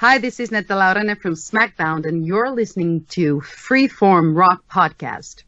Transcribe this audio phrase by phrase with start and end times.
[0.00, 5.42] Hi, this is Netta Laurene from SmackDown, and you're listening to Freeform Rock Podcast.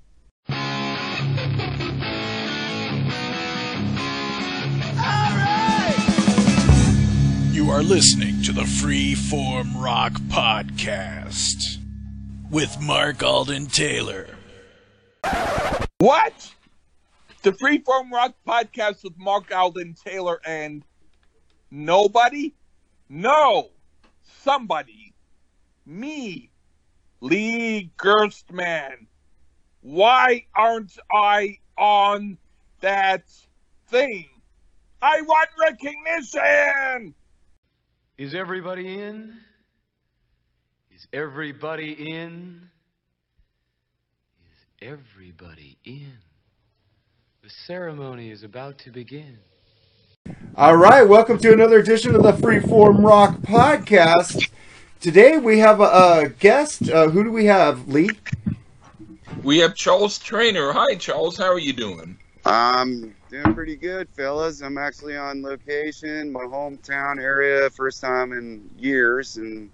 [7.54, 11.78] You are listening to the Freeform Rock Podcast
[12.50, 14.26] with Mark Alden Taylor.
[15.96, 16.54] What?
[17.40, 20.84] The Freeform Rock Podcast with Mark Alden Taylor and
[21.70, 22.52] nobody?
[23.08, 23.70] No,
[24.40, 25.14] somebody.
[25.84, 26.50] Me,
[27.20, 29.06] Lee Gerstmann.
[29.80, 32.38] Why aren't I on
[32.80, 33.24] that
[33.88, 34.28] thing?
[35.00, 37.14] I want recognition!
[38.16, 39.34] Is everybody in?
[40.92, 42.68] Is everybody in?
[44.80, 46.12] Is everybody in?
[47.42, 49.38] The ceremony is about to begin.
[50.54, 54.50] All right, welcome to another edition of the Freeform Rock Podcast.
[55.00, 56.88] Today we have a, a guest.
[56.88, 58.10] Uh, who do we have, Lee?
[59.42, 60.72] We have Charles Trainer.
[60.72, 61.36] Hi, Charles.
[61.36, 62.18] How are you doing?
[62.44, 64.60] I'm doing pretty good, fellas.
[64.60, 69.70] I'm actually on location, my hometown area, first time in years, and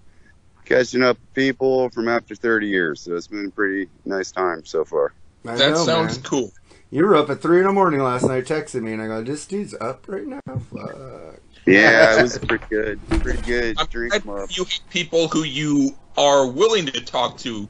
[0.65, 3.01] catching up with people from after 30 years.
[3.01, 5.13] So it's been a pretty nice time so far.
[5.45, 6.25] I that know, sounds man.
[6.25, 6.53] cool.
[6.91, 9.23] You were up at three in the morning last night, texting me, and I go,
[9.23, 11.41] "This dude's up right now." Fuck.
[11.67, 13.01] Yeah, it was pretty good.
[13.21, 13.77] Pretty good.
[13.79, 13.87] I'm
[14.21, 17.69] glad you have people who you are willing to talk to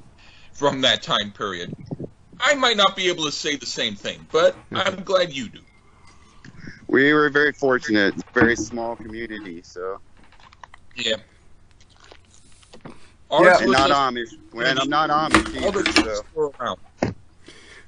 [0.52, 1.74] from that time period.
[2.40, 5.60] I might not be able to say the same thing, but I'm glad you do.
[6.86, 8.14] We were very fortunate.
[8.32, 10.00] Very small community, so
[10.94, 11.16] Yeah.
[13.30, 13.48] Yeah.
[13.50, 14.32] Ours and not a- Amish.
[14.54, 16.78] And I'm not Amish all the either, so were around.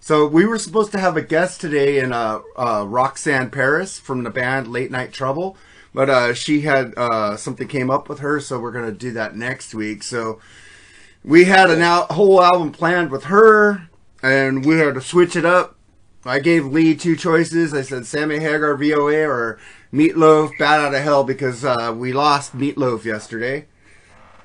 [0.03, 4.25] So we were supposed to have a guest today in uh, uh, Roxanne Paris from
[4.25, 5.59] the band Late Night Trouble,
[5.93, 9.37] but uh, she had uh, something came up with her, so we're gonna do that
[9.37, 10.03] next week.
[10.03, 10.41] So
[11.23, 13.89] we had a al- whole album planned with her,
[14.23, 15.77] and we had to switch it up.
[16.25, 17.75] I gave Lee two choices.
[17.75, 19.59] I said Sammy Hagar VOA or
[19.93, 23.67] Meatloaf Bat Out of Hell because uh, we lost Meatloaf yesterday.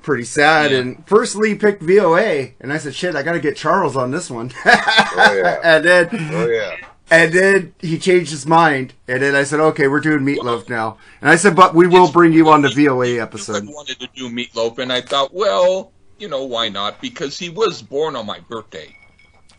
[0.06, 0.70] Pretty sad.
[0.70, 0.78] Yeah.
[0.78, 4.12] And first Lee picked VOA, and I said, "Shit, I got to get Charles on
[4.12, 5.58] this one." Oh, yeah.
[5.64, 6.76] and then Oh yeah.
[7.10, 10.98] and then he changed his mind, and then I said, "Okay, we're doing Meatloaf now."
[11.20, 14.08] And I said, "But we will bring you on the VOA episode." had wanted to
[14.14, 17.00] do Meatloaf, and I thought, well, you know, why not?
[17.00, 18.94] Because he was born on my birthday.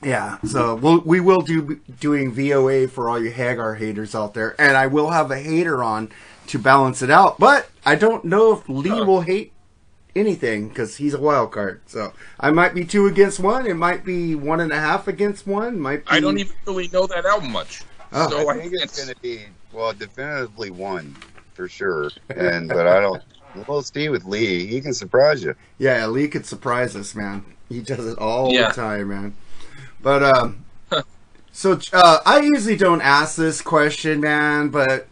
[0.02, 4.56] Yeah, so we'll, we will do doing VOA for all you Hagar haters out there,
[4.62, 6.10] and I will have a hater on
[6.48, 7.38] to balance it out.
[7.38, 9.04] But I don't know if Lee Huh.
[9.06, 9.52] will hate
[10.18, 11.82] anything because he's a wild card.
[11.86, 13.66] So I might be two against one.
[13.68, 15.80] It might be one and a half against one.
[15.80, 17.82] Might be, I don't even really know that album much.
[18.14, 18.30] Oh.
[18.30, 18.84] so I I think can't.
[18.84, 21.16] it's going to be well, definitively one
[21.54, 22.10] for sure.
[22.30, 23.22] And but I don't.
[23.68, 24.68] We'll see with Lee.
[24.68, 25.56] He can surprise you.
[25.80, 27.44] Yeah, Lee could surprise us, man.
[27.70, 28.68] He does it all Yeah.
[28.70, 29.36] the time, man.
[30.02, 30.64] But um,
[31.52, 35.08] so uh, I usually don't ask this question, man, but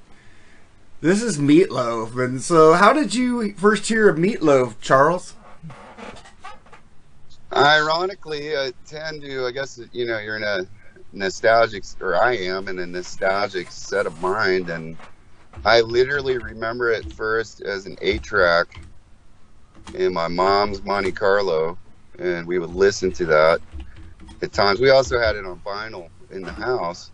[1.01, 5.35] this is Meatloaf, and so how did you first hear of Meatloaf, Charles?
[7.55, 10.67] Ironically, I tend to, I guess, you know, you're in a
[11.13, 14.69] nostalgic, or I am in a nostalgic set of mind.
[14.69, 14.97] And
[15.63, 18.81] I literally remember it first as an eight track
[19.93, 21.77] in my mom's Monte Carlo.
[22.19, 23.61] And we would listen to that
[24.41, 24.81] at times.
[24.81, 27.11] We also had it on vinyl in the house.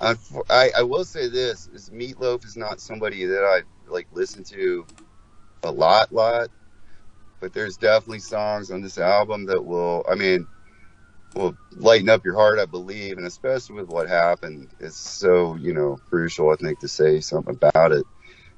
[0.00, 4.86] I, I will say this is Meatloaf is not somebody that I like listen to
[5.62, 6.50] a lot, lot
[7.44, 10.46] but there's definitely songs on this album that will i mean
[11.34, 15.74] will lighten up your heart i believe and especially with what happened it's so you
[15.74, 18.06] know crucial i think to say something about it.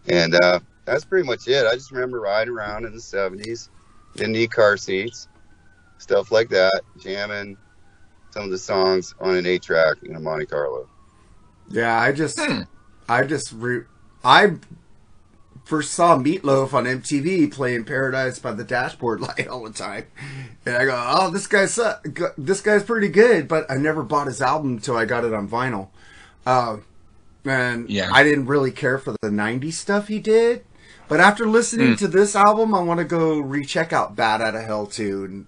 [0.08, 1.66] And uh, that's pretty much it.
[1.66, 3.68] I just remember riding around in the 70s
[4.14, 5.26] didn't need car seats
[5.98, 7.56] stuff like that jamming
[8.30, 10.88] some of the songs on an 8 track in a monte carlo
[11.70, 12.62] Yeah, I just, Hmm.
[13.08, 13.84] I just, re-
[14.24, 14.54] I
[15.64, 20.04] first saw Meatloaf on MTV playing "Paradise by the Dashboard Light" all the time,
[20.64, 21.92] and I go, "Oh, this guy's su-
[22.38, 25.48] this guy's pretty good," but I never bought his album until I got it on
[25.48, 25.88] vinyl.
[26.44, 26.78] Uh,
[27.44, 28.10] and Yeah.
[28.12, 30.64] I didn't really care for the '90s stuff he did,
[31.08, 34.62] but after listening to this album, I want to go recheck out "Bat Out of
[34.62, 35.46] Hell" too, and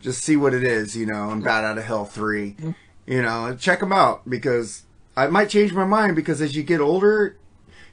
[0.00, 2.56] just see what it is, you know, and "Bat Out of Hell" three,
[3.06, 4.82] you know, and check them out because
[5.18, 7.36] I might change my mind because as you get older,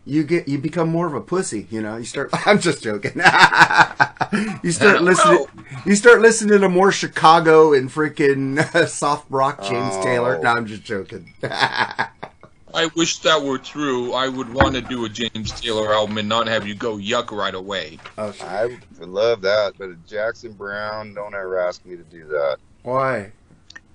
[0.06, 1.66] you get you become more of a pussy.
[1.72, 2.30] You know, you start.
[2.46, 3.14] I'm just joking.
[4.64, 5.46] you start listening.
[5.88, 10.04] You start listening to more Chicago and freaking soft rock James Oh.
[10.04, 10.40] Taylor.
[10.40, 11.34] No, I'm just joking.
[11.42, 14.14] I wish that were true.
[14.14, 17.32] I would want to do a James Taylor album and not have you go yuck
[17.32, 17.98] right away.
[18.18, 18.66] Oh, sh- I
[19.00, 22.58] would love that, but Jackson Browne, don't ever ask me to do that.
[22.84, 23.32] why?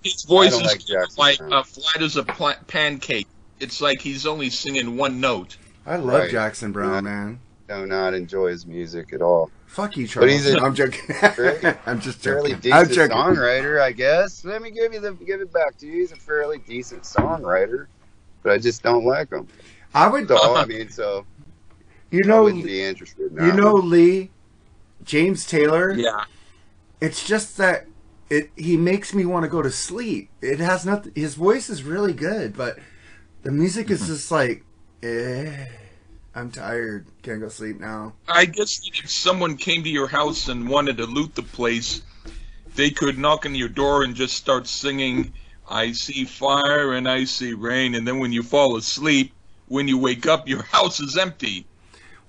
[0.02, 1.52] His voice is like Jackson like Brown.
[1.52, 3.26] uh, flat as a pla- pancake.
[3.60, 5.56] It's like he's only singing one note.
[5.86, 6.30] I love Right.
[6.30, 7.10] Jackson Browne, Yeah.
[7.10, 7.40] man.
[7.68, 9.50] Do not enjoy his music at all.
[9.66, 10.30] Fuck you, But Charles.
[10.32, 11.14] he's a I'm joking.
[11.36, 12.72] very- I'm just Fairly joking.
[12.72, 13.16] I'm decent joking.
[13.16, 14.44] songwriter, I guess.
[14.44, 15.92] Let me give you the give it back to you.
[16.00, 17.86] He's a fairly decent songwriter,
[18.42, 19.46] but I just don't like him.
[19.94, 21.24] I would, So I mean, so
[22.10, 23.30] you know, wouldn't be interested.
[23.38, 23.74] in you know.
[23.74, 24.30] Lee,
[25.04, 25.92] James Taylor.
[25.92, 26.24] Yeah.
[27.00, 27.86] It's just that
[28.30, 30.30] it he makes me want to go to sleep.
[30.42, 31.12] It has nothing.
[31.14, 32.78] His voice is really good, but
[33.42, 34.02] the music Mm-hmm.
[34.02, 34.64] is just like,
[35.02, 35.66] eh.
[36.34, 37.08] I'm tired.
[37.22, 38.16] Can't go sleep now.
[38.28, 42.02] I guess if someone came to your house and wanted to loot the place,
[42.76, 45.34] they could knock on your door and just start singing,
[45.68, 47.94] I see fire and I see rain.
[47.94, 49.34] And then when you fall asleep,
[49.66, 51.69] when you wake up, your house is empty.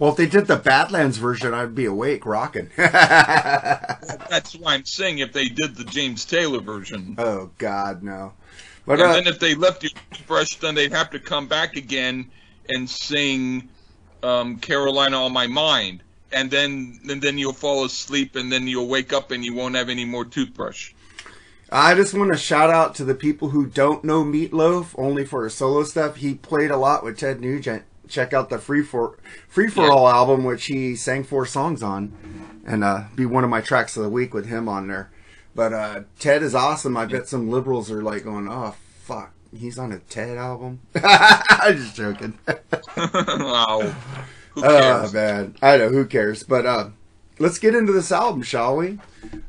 [0.02, 2.72] Well, if they did the Badlands version, I'd be awake, rocking.
[2.76, 7.14] That's why I'm saying if they did the James Taylor version.
[7.20, 8.34] oh God, no.
[8.88, 11.76] But and uh, then if they left your toothbrush, then they'd have to come back
[11.76, 12.32] again
[12.68, 13.70] and sing
[14.24, 16.02] um, Carolina on My Mind.
[16.32, 19.76] And then, and then you'll fall asleep, and then you'll wake up, and you won't
[19.76, 20.94] have any more toothbrush.
[21.72, 25.44] I just want to shout out to the people who don't know Meatloaf only for
[25.44, 26.16] his solo stuff.
[26.16, 27.84] He played a lot with Ted Nugent.
[28.12, 29.18] Check out the Free for
[29.48, 32.12] Free for All album, which he sang four songs on,
[32.66, 35.12] and uh, be one of my tracks of the week with him on there.
[35.56, 36.96] But uh, Ted is awesome.
[36.98, 41.78] I bet some liberals are like going, "Oh fuck, he's on a Ted album." I'm
[41.78, 42.38] just joking.
[42.98, 43.94] wow.
[44.56, 45.14] Who Oh cares?
[45.14, 46.44] man, I know who cares.
[46.44, 46.90] But uh,
[47.42, 49.00] let's get into this album, shall we?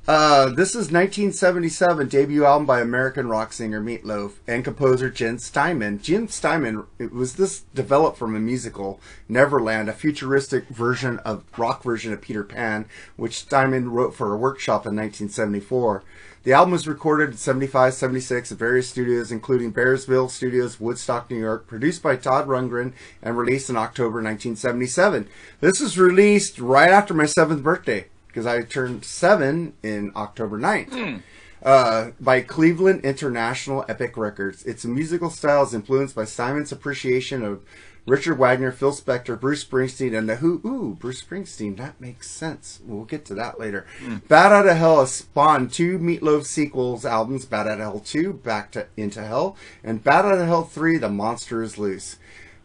[0.09, 6.01] Uh, this is 1977 debut album by American rock singer Meatloaf and composer Jim Steinman.
[6.01, 8.99] Jim Steinman it was this developed from a musical
[9.29, 12.87] Neverland, a futuristic version of rock version of Peter Pan,
[13.17, 16.03] which Steinman wrote for a workshop in 1974.
[16.45, 21.39] The album was recorded in 75, 76 at various studios, including Bearsville Studios, Woodstock, New
[21.39, 25.29] York, produced by Todd Rundgren, and released in October 1977.
[25.61, 31.23] This was released right after my seventh birthday, because I turned seven in October 9th.
[31.63, 34.65] Uh, by Cleveland International Epic Records.
[34.65, 37.63] Its musical style is influenced by Steinman's appreciation of
[38.05, 40.61] Richard Wagner, Phil Spector, Bruce Springsteen, and the Who.
[40.67, 41.77] Ooh, Bruce Springsteen.
[41.77, 42.81] That makes sense.
[42.85, 43.87] We'll get to that later.
[44.01, 44.17] Hmm.
[44.27, 48.33] Bat Out of Hell has spawned two Meatloaf sequels albums, Bat Out of Hell 2,
[48.33, 52.17] Back to Into Hell, and Bat Out of Hell 3, The Monster is Loose.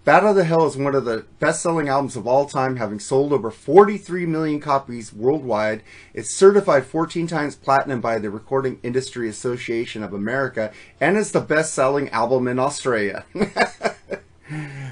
[0.05, 3.31] Bat Out of Hell is one of the best-selling albums of all time, having sold
[3.31, 5.83] over 43 million copies worldwide.
[6.15, 11.41] It's certified 14 times platinum by the Recording Industry Association of America, and is the
[11.41, 13.25] best-selling album in Australia.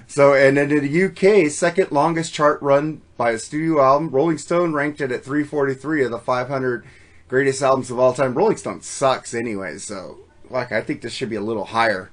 [0.08, 4.38] so, and then in the UK, second longest chart run by a studio album, Rolling
[4.38, 6.86] Stone ranked it at 343 of the 500
[7.28, 8.34] greatest albums of all time.
[8.34, 10.20] Rolling Stone sucks anyway, so
[10.50, 12.12] like I think this should be a little higher.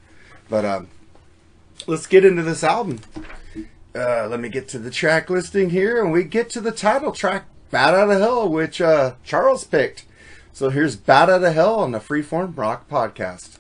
[0.49, 0.89] But um,
[1.87, 3.01] let's get into this album.
[3.95, 7.13] Uh, let me get to the track listing here, and we get to the title
[7.13, 10.07] track, "Bat Out of Hell," which uh, Charles picked.
[10.53, 13.59] So here's "Bat Out of Hell" on the Freeform Rock Podcast.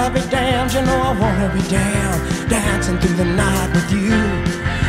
[0.00, 4.16] Gotta be damned, you know I wanna be damned, dancing through the night with you.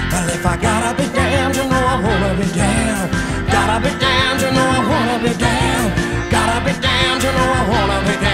[0.10, 3.12] Well, if I gotta be damned, you know I wanna be damned,
[3.52, 7.70] gotta be damned, you know I wanna be damned, gotta be damned, you know I
[7.70, 8.31] wanna be damned.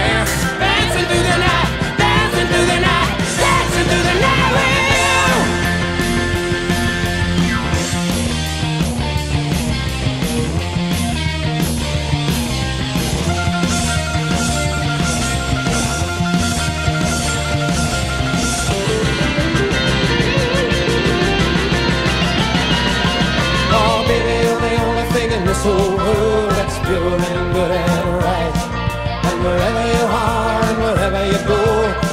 [31.28, 31.60] you go,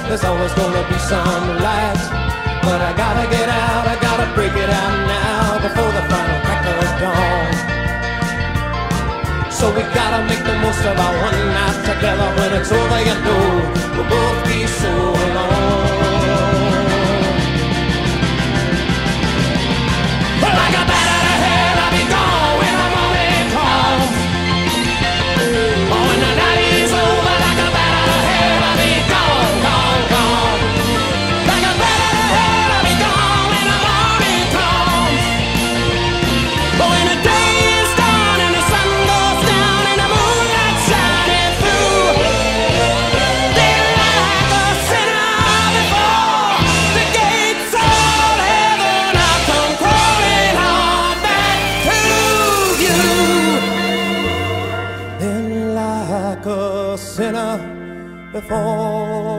[0.07, 2.01] there's always gonna be some light.
[2.65, 6.63] But I gotta get out, I gotta break it out now before the final crack
[6.67, 7.53] of dawn.
[9.51, 12.29] So we gotta make the most of our one night together.
[12.37, 13.47] When it's over, you know
[13.95, 14.91] we'll both be so
[15.25, 15.94] alone.
[58.47, 59.34] fall.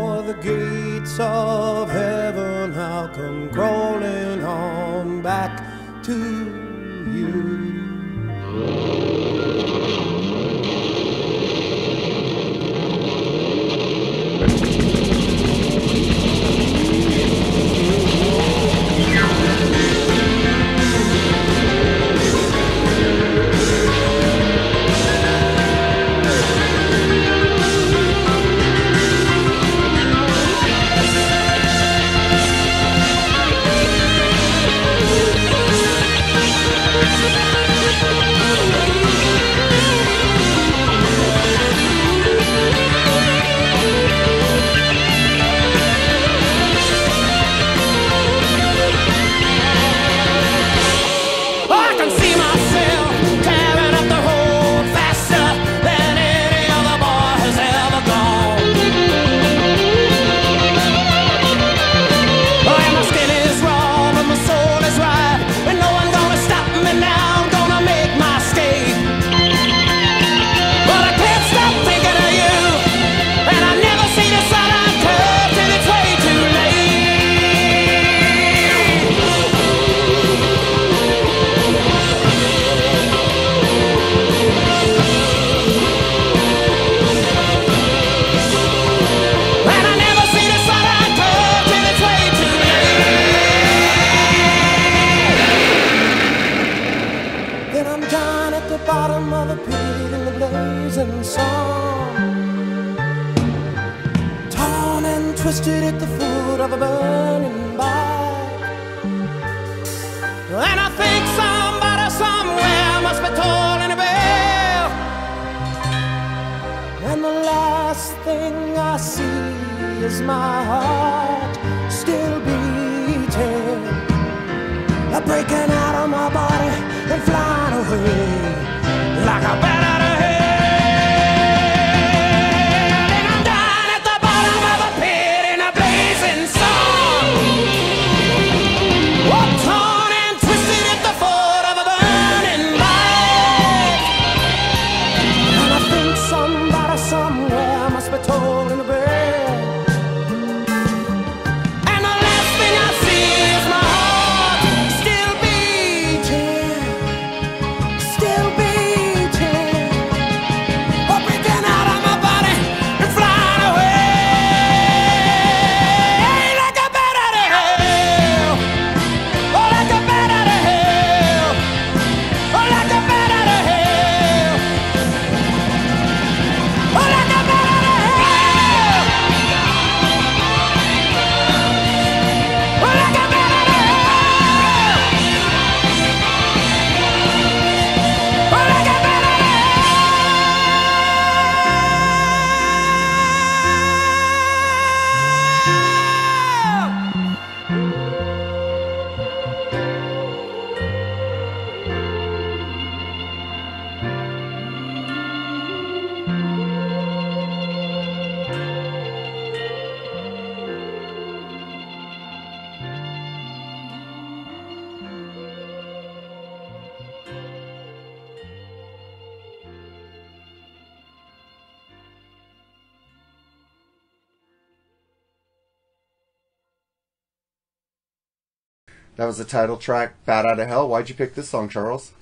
[229.36, 230.88] Was the title track, Bat Out of Hell.
[230.88, 232.12] Why'd you pick this song, Charles?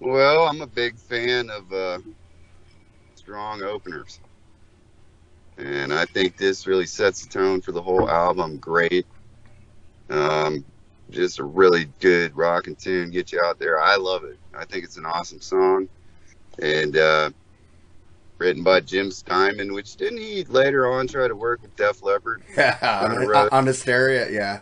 [0.00, 1.98] Well, I'm a big fan of uh,
[3.16, 4.18] strong openers.
[5.58, 8.56] And I think this really sets the tone for the whole album.
[8.56, 9.06] Great.
[10.08, 10.64] Um,
[11.10, 13.10] just a really good rocking tune.
[13.10, 13.78] Get you out there.
[13.78, 14.38] I love it.
[14.54, 15.86] I think it's an awesome song.
[16.60, 17.30] And uh,
[18.38, 22.42] written by Jim Steinman, which didn't he later on try to work with Def Leppard?
[22.56, 23.48] Yeah, On the on, road.
[23.52, 24.60] on Hysteria, yeah.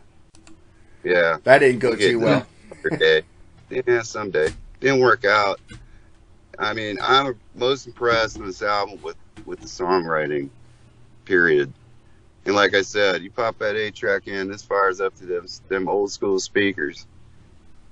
[1.05, 1.39] Yeah.
[1.45, 2.47] That didn't go We'll too well.
[2.83, 3.23] that day.
[3.71, 4.49] Yeah, someday.
[4.81, 5.61] Didn't work out.
[6.59, 10.51] I mean, I'm most impressed with this album with with the songwriting.
[11.25, 11.73] Period.
[12.45, 15.47] And like I said, you pop that eight track in, this fires up to them
[15.69, 17.07] them old school speakers.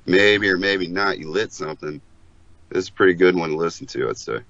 [0.07, 2.01] Maybe or maybe not, you lit something.
[2.71, 4.41] This is a pretty good one to listen to, I'd say.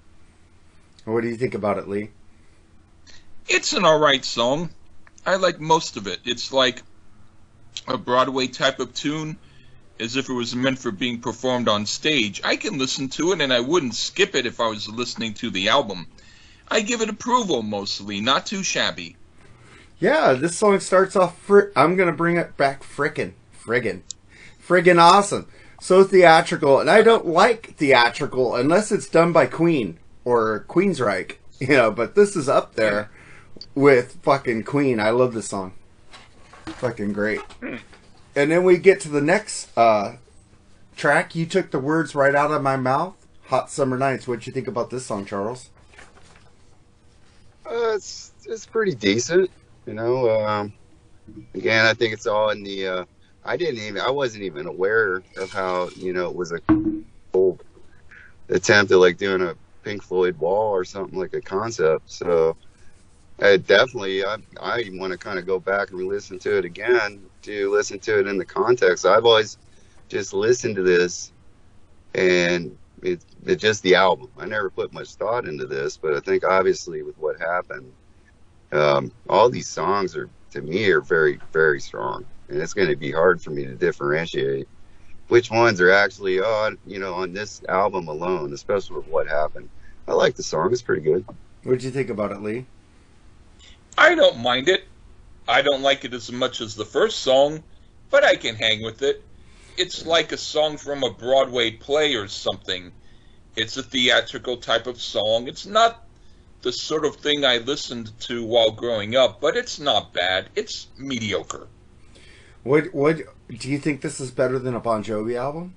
[1.04, 2.10] What do you think about it, Lee?
[3.48, 4.70] It's an alright song.
[5.26, 6.20] I like most of it.
[6.24, 6.82] It's like
[7.86, 9.36] a Broadway type of tune,
[10.00, 12.40] as if it was meant for being performed on stage.
[12.44, 15.50] I can listen to it and I wouldn't skip it if I was listening to
[15.50, 16.06] the album.
[16.68, 19.16] I give it approval mostly, not too shabby.
[19.98, 21.38] Yeah, this song starts off.
[21.40, 22.82] Fr- I'm gonna bring it back.
[22.82, 24.02] Frickin', friggin',
[24.64, 25.48] friggin' awesome.
[25.80, 31.68] So theatrical, and I don't like theatrical unless it's done by Queen or Queensryche, you
[31.68, 31.90] know.
[31.90, 33.10] But this is up there
[33.74, 35.00] with fucking Queen.
[35.00, 35.72] I love this song.
[36.76, 37.40] Fucking great.
[38.36, 40.16] And then we get to the next uh,
[40.96, 41.34] track.
[41.34, 43.14] You took the words right out of my mouth.
[43.46, 44.28] Hot summer nights.
[44.28, 45.70] What'd you think about this song, Charles?
[47.66, 49.50] Uh, it's it's pretty decent,
[49.86, 50.30] you know.
[50.30, 50.72] Um,
[51.54, 52.86] again, I think it's all in the.
[52.86, 53.04] Uh,
[53.44, 54.00] I didn't even.
[54.00, 56.60] I wasn't even aware of how you know it was a
[57.32, 57.58] whole
[58.48, 62.10] attempt at like doing a Pink Floyd wall or something like a concept.
[62.10, 62.56] So,
[63.40, 64.24] I definitely.
[64.24, 68.00] I I want to kind of go back and re-listen to it again to listen
[68.00, 69.06] to it in the context.
[69.06, 69.58] I've always
[70.08, 71.32] just listened to this,
[72.14, 74.30] and it, it's just the album.
[74.38, 77.92] I never put much thought into this, but I think obviously with what happened,
[78.72, 82.96] um, all these songs are to me are very very strong, and it's going to
[82.96, 84.68] be hard for me to differentiate
[85.28, 89.70] which ones are actually on you know on this album alone, especially with what happened.
[90.08, 91.26] I like the song; it's pretty good.
[91.64, 92.66] What did you think about it, Lee?
[93.98, 94.84] I don't mind it.
[95.48, 97.64] I don't like it as much as the first song,
[98.10, 99.24] but I can hang with it.
[99.76, 102.92] It's like a song from a Broadway play or something.
[103.56, 105.48] It's a theatrical type of song.
[105.48, 106.06] It's not
[106.62, 110.48] the sort of thing I listened to while growing up, but it's not bad.
[110.54, 111.66] It's mediocre.
[112.62, 113.16] What what
[113.48, 115.74] do you think this is better than a Bon Jovi album?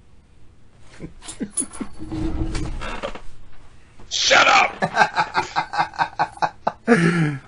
[4.10, 6.51] Shut up!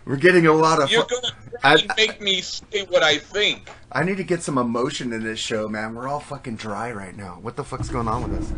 [0.06, 0.91] We're getting a lot of.
[0.91, 3.69] You're fu- gonna try I- make me say what I think.
[3.91, 5.96] I need to get some emotion in this show, man.
[5.96, 7.38] We're all fucking dry right now.
[7.41, 8.54] What the fuck's going on with us?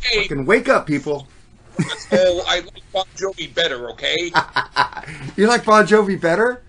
[0.00, 1.26] Hey, Fucking wake up, people.
[2.12, 4.30] oh, I like Bon Jovi better, okay?
[5.36, 6.62] You like Bon Jovi better?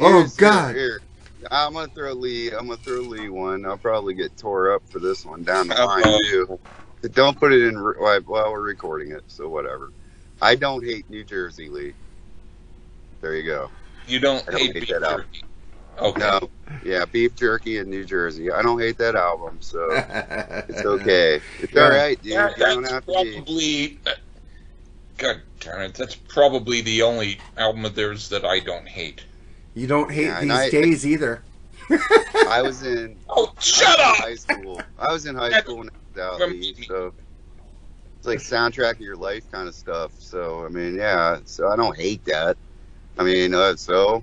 [0.00, 0.74] Oh God.
[0.74, 1.00] Here,
[1.50, 2.48] I'm gonna throw Lee.
[2.50, 3.64] I'm gonna throw Lee one.
[3.64, 6.58] I'll probably get tore up for this one down the line too.
[7.12, 9.22] Don't put it in re- while while we're recording it.
[9.28, 9.92] So whatever.
[10.42, 11.94] I don't hate New Jersey, Lee.
[13.20, 13.70] There you go.
[14.06, 15.26] You don't I don't hate hate beef that album.
[15.32, 15.44] jerky.
[15.98, 16.20] Okay.
[16.20, 16.50] No,
[16.84, 18.50] yeah, beef jerky in New Jersey.
[18.52, 21.40] I don't hate that album, so it's it's okay.
[21.60, 21.82] It's Yeah.
[21.84, 22.32] all right, dude.
[22.34, 23.32] That- you don't that's have to be.
[23.34, 23.98] probably.
[24.06, 24.10] uh,
[25.18, 25.94] God darn it!
[25.94, 29.24] That's probably the only album of theirs that I don't hate.
[29.74, 31.42] You don't hate Yeah, these I- days either.
[32.48, 34.16] I was in Oh, shut I was in up!
[34.16, 34.82] high school.
[34.98, 37.14] I was in high That- school when I was out From- east, so
[38.18, 40.10] it's like soundtrack of your life kind of stuff.
[40.18, 41.38] So I mean, yeah.
[41.46, 42.58] So I don't hate that.
[43.18, 44.22] I mean, uh, so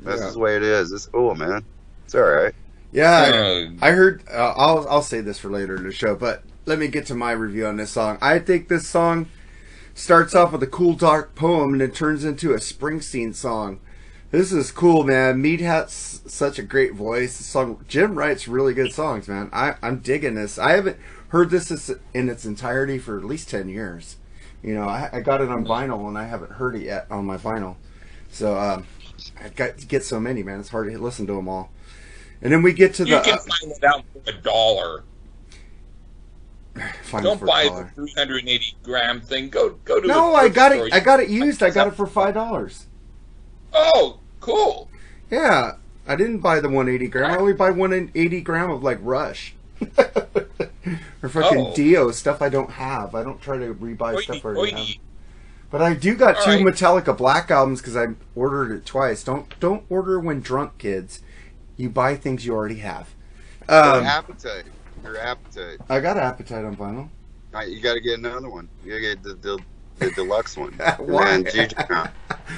[0.00, 0.28] this Yeah.
[0.28, 0.92] is the way it is.
[0.92, 1.64] It's cool, man.
[2.04, 2.54] It's all right.
[2.92, 4.22] Yeah, Uh, I heard.
[4.32, 7.14] Uh, I'll I'll say this for later in the show, but let me get to
[7.14, 8.18] my review on this song.
[8.22, 9.26] I think this song
[9.94, 13.80] starts off with a cool dark poem and it turns into a Springsteen song.
[14.30, 15.40] This is cool, man.
[15.40, 17.38] Meat has such a great voice.
[17.38, 19.50] The song Jim writes really good songs, man.
[19.52, 20.58] I I'm digging this.
[20.58, 20.96] I haven't
[21.28, 24.16] heard this in its entirety for at least ten years.
[24.62, 27.26] You know, I, I got it on vinyl and I haven't heard it yet on
[27.26, 27.76] my vinyl.
[28.34, 28.84] So um,
[29.40, 30.58] I got to get so many, man.
[30.58, 31.70] It's hard to listen to them all.
[32.42, 34.32] And then we get to you the You can uh, find it out for a
[34.42, 35.04] dollar.
[37.22, 39.50] Don't buy the 380 gram thing.
[39.50, 40.08] Go go to.
[40.08, 40.88] No, I got store.
[40.88, 40.92] it.
[40.92, 41.62] I got it used.
[41.62, 42.86] I got it for five dollars.
[43.72, 44.90] Oh, cool.
[45.30, 47.30] Yeah, I didn't buy the 180 gram.
[47.30, 49.54] I only buy 180 gram of like Rush
[49.96, 51.74] or fucking Oh.
[51.74, 53.14] Dio stuff I don't have.
[53.14, 54.88] I don't try to rebuy stuff I Oity, already have.
[55.74, 56.64] But I do got All two right.
[56.64, 58.06] Metallica Black albums because I
[58.36, 59.24] ordered it twice.
[59.24, 61.18] Don't don't order when drunk, kids.
[61.76, 63.12] You buy things you already have.
[63.68, 64.66] Your Um, appetite.
[65.02, 65.78] Your appetite.
[65.88, 67.08] I got Appetite on vinyl.
[67.52, 68.68] Right, you got to get another one.
[68.84, 69.58] You got to get the, the,
[69.98, 70.74] the deluxe one.
[71.00, 71.30] Why?
[71.30, 71.46] And.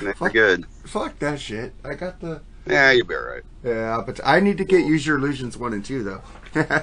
[0.03, 0.67] They're good.
[0.85, 1.73] Fuck that shit.
[1.83, 3.43] I got the Yeah, you'll be all right.
[3.65, 6.21] yeah, but I need to get Use Your Illusions one and two though.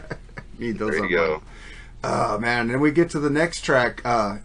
[0.58, 1.44] need those There on you go.
[2.04, 4.02] Oh man, then we get to the next track.
[4.04, 4.38] Uh,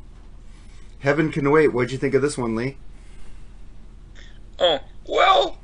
[1.00, 1.68] Heaven Can Wait.
[1.68, 2.76] What'd you think of this one, Lee?
[4.58, 5.58] Oh, well,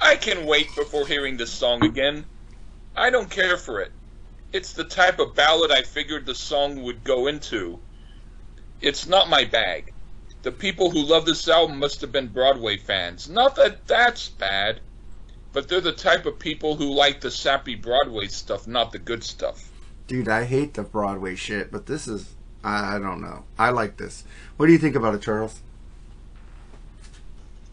[0.00, 2.24] I can wait before hearing this song again.
[2.96, 3.90] I don't care for it.
[4.52, 7.78] It's the type of ballad I figured the song would go into.
[8.80, 9.92] It's not my bag.
[10.42, 13.28] The people who love this album must have been Broadway fans.
[13.28, 14.80] Not that that's bad,
[15.52, 19.22] but they're the type of people who like the sappy Broadway stuff, not the good
[19.22, 19.70] stuff.
[20.06, 23.44] Dude, I hate the Broadway shit, but this is I, I don't know.
[23.58, 24.24] I like this.
[24.56, 25.60] What do you think about it, Charles?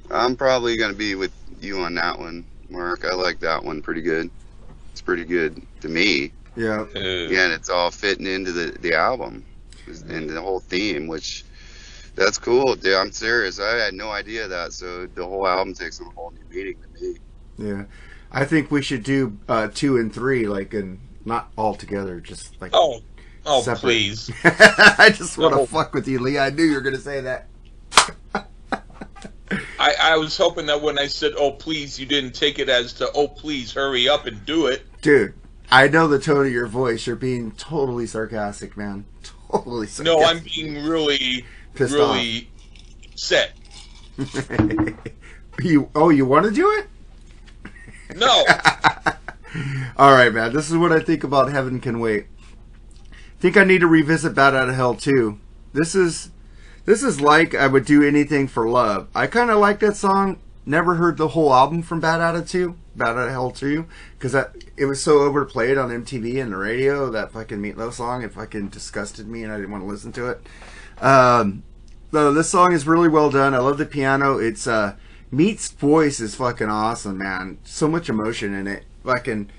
[0.09, 3.03] I'm probably going to be with you on that one, Mark.
[3.05, 4.29] I like that one pretty good.
[4.91, 6.31] It's pretty good to me.
[6.55, 6.85] Yeah.
[6.95, 9.43] Uh, Yeah, and it's all fitting into the, the album
[10.09, 11.43] and the whole theme, which
[12.15, 12.95] that's cool, dude.
[12.95, 13.59] I'm serious.
[13.59, 16.75] I had no idea that, so the whole album takes on a whole new meaning
[16.81, 17.17] to me.
[17.57, 17.83] Yeah.
[18.31, 22.59] I think we should do uh, two and three, like, and not all together, just
[22.61, 22.71] like.
[22.73, 23.01] Oh,
[23.47, 23.79] oh, Separate.
[23.81, 24.31] please.
[24.43, 25.65] I just want to No.
[25.65, 26.37] fuck with you, Lee.
[26.37, 27.47] I knew you were gonna say that.
[29.79, 32.91] I, I was hoping that when I said, oh, please, you didn't take it as
[32.93, 34.85] to, oh, please, hurry up and do it.
[35.01, 35.33] Dude,
[35.71, 37.07] I know the tone of your voice.
[37.07, 39.05] You're being totally sarcastic, man.
[39.49, 40.05] Totally sarcastic.
[40.05, 42.49] No, I'm being really, Pissed really
[43.15, 43.53] set.
[45.61, 45.89] you.
[45.95, 48.17] Oh, you want to do it?
[48.17, 48.43] No.
[49.97, 50.53] All right, man.
[50.53, 52.25] This is what I think about Heaven Can Wait.
[53.39, 55.39] Think I need to revisit Bat Out of Hell too.
[55.73, 56.31] This is
[56.85, 59.07] this is like I would do anything for love.
[59.13, 60.39] I kind of like that song.
[60.65, 63.85] Never heard the whole album from Bad Out of Two, Bat Out of Hell Two,
[64.17, 64.35] because
[64.75, 68.21] it was so overplayed on MTV and the radio that fucking Meatloaf song.
[68.21, 70.41] It fucking disgusted me, and I didn't want to listen to it.
[71.01, 71.63] Um,
[72.11, 73.53] though this song is really well done.
[73.53, 74.39] I love the piano.
[74.39, 74.95] It's uh,
[75.31, 77.59] Meat's voice is fucking awesome, man.
[77.63, 78.83] So much emotion in it.
[79.03, 79.49] Fucking,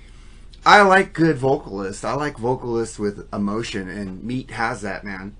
[0.68, 2.04] I like good vocalists.
[2.04, 5.34] I like vocalists with emotion, and Meat has that, man.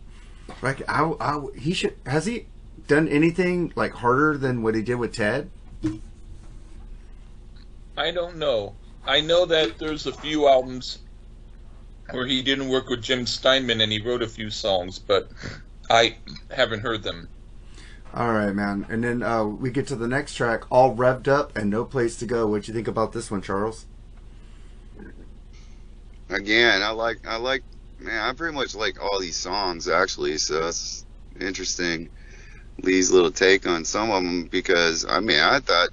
[0.62, 2.46] Like, I, I, he should has he
[2.86, 5.50] done anything like harder than what he did with Ted?
[7.94, 8.74] I don't know.
[9.06, 11.00] I know that there's a few albums
[12.10, 15.28] where he didn't work with Jim Steinman and he wrote a few songs, but
[15.90, 16.16] I
[16.50, 17.28] haven't heard them.
[18.14, 18.86] All right, man.
[18.88, 22.16] And then uh, we get to the next track, all revved up and no place
[22.16, 22.46] to go.
[22.46, 23.84] What do you think about this one, Charles?
[26.30, 27.62] Again, I like I like
[28.00, 31.04] Man, I pretty much like all these songs actually, so that's
[31.40, 32.08] interesting.
[32.82, 35.88] Lee's little take on some of them because I mean I thought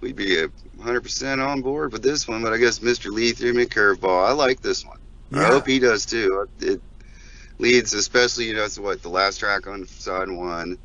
[0.00, 3.12] we'd be a 100% on board with this one, but I guess Mr.
[3.12, 4.26] Lee threw me a curveball.
[4.26, 4.98] I like this one.
[5.34, 6.48] I hope he does too.
[6.60, 6.80] It
[7.58, 10.78] leads, especially you know, it's what the last track on side one.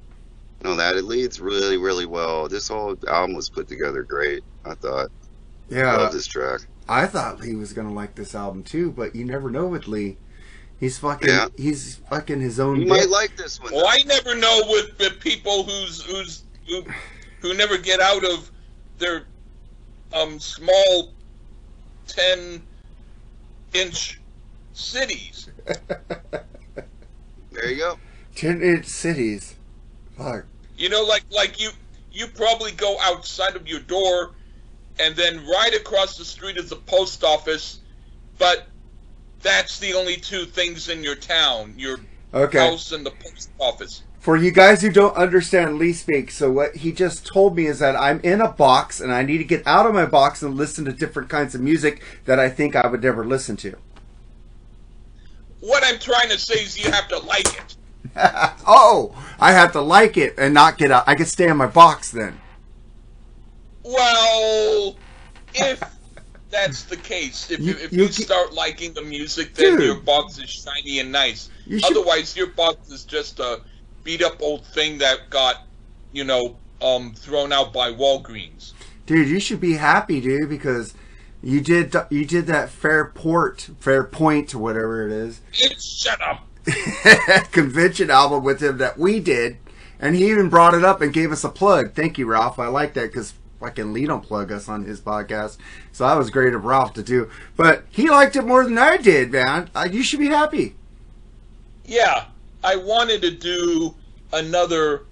[0.60, 2.50] and all that it leads really, really well.
[2.50, 4.44] This whole album was put together great.
[4.66, 5.10] I thought.
[5.70, 6.62] Yeah, I Love this track.
[6.90, 10.18] I thought Lee was gonna like this album too, but you never know with Lee.
[10.80, 11.30] He's fucking.
[11.30, 11.48] Yeah.
[11.58, 12.80] He's fucking his own.
[12.80, 12.90] You bitch.
[12.90, 13.74] might like this one.
[13.74, 16.84] Well, I never know with, with people who's who's who,
[17.42, 18.52] who never get out of
[19.00, 19.26] their
[20.14, 21.14] um small
[22.08, 22.62] ten
[23.74, 24.20] inch
[24.74, 25.50] cities.
[27.58, 28.00] There you go.
[28.36, 29.56] Ten inch cities.
[30.16, 30.46] Fuck.
[30.78, 31.72] You know, like like you
[32.12, 34.32] you probably go outside of your door,
[35.00, 37.80] and then right across the street is the post office,
[38.38, 38.68] but
[39.42, 42.00] that's the only two things in your town: your
[42.34, 42.60] Okay.
[42.60, 44.04] house and the post office.
[44.20, 47.80] For you guys who don't understand Lee speak, so what he just told me is
[47.80, 50.56] that I'm in a box and I need to get out of my box and
[50.56, 53.78] listen to different kinds of music that I think I would never listen to.
[55.60, 57.78] What I'm trying to say is you have to like it.
[58.68, 61.04] oh, I have to like it and not get out.
[61.08, 62.40] I can stay in my box then.
[63.88, 64.96] Well,
[65.56, 65.82] if
[66.50, 69.86] that's the case, if You- you, if you you, start liking the music, then Dude.
[69.86, 71.50] your box is shiny and nice.
[71.66, 73.62] You should- Otherwise, your box is just a
[74.04, 75.68] beat up old thing that got,
[76.12, 78.74] you know, um, thrown out by Walgreens.
[79.06, 80.94] Dude, you should be happy, dude, because
[81.42, 86.44] you did you did that Fairport, Fairpoint, or whatever it is, It, shut up.
[87.52, 89.58] convention album with him that we did,
[90.00, 91.94] and he even brought it up and gave us a plug.
[91.94, 92.60] Thank you, Ralph.
[92.60, 95.58] I like that because fucking Lee don't plug us on his podcast,
[95.92, 97.30] so that was great of Ralph to do.
[97.56, 99.70] But he liked it more than I did, man.
[99.76, 100.76] Uh, you should be happy.
[101.86, 102.26] Yeah,
[102.64, 103.96] I wanted to do
[104.34, 105.04] another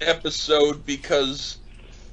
[0.00, 1.58] episode because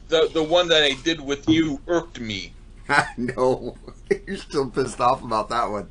[0.09, 2.53] the the one that I did with you irked me.
[2.89, 3.75] I know
[4.27, 5.89] you're still pissed off about that one.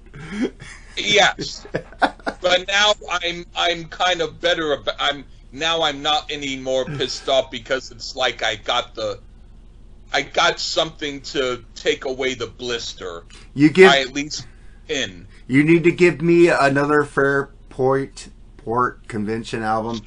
[0.96, 1.66] Yes,
[2.00, 4.72] but now I'm I'm kind of better.
[4.72, 9.20] About, I'm now I'm not any more pissed off because it's like I got the
[10.12, 13.24] I got something to take away the blister.
[13.54, 14.46] You give I at least
[14.88, 15.26] in.
[15.46, 20.02] You need to give me another Fairport Port convention album,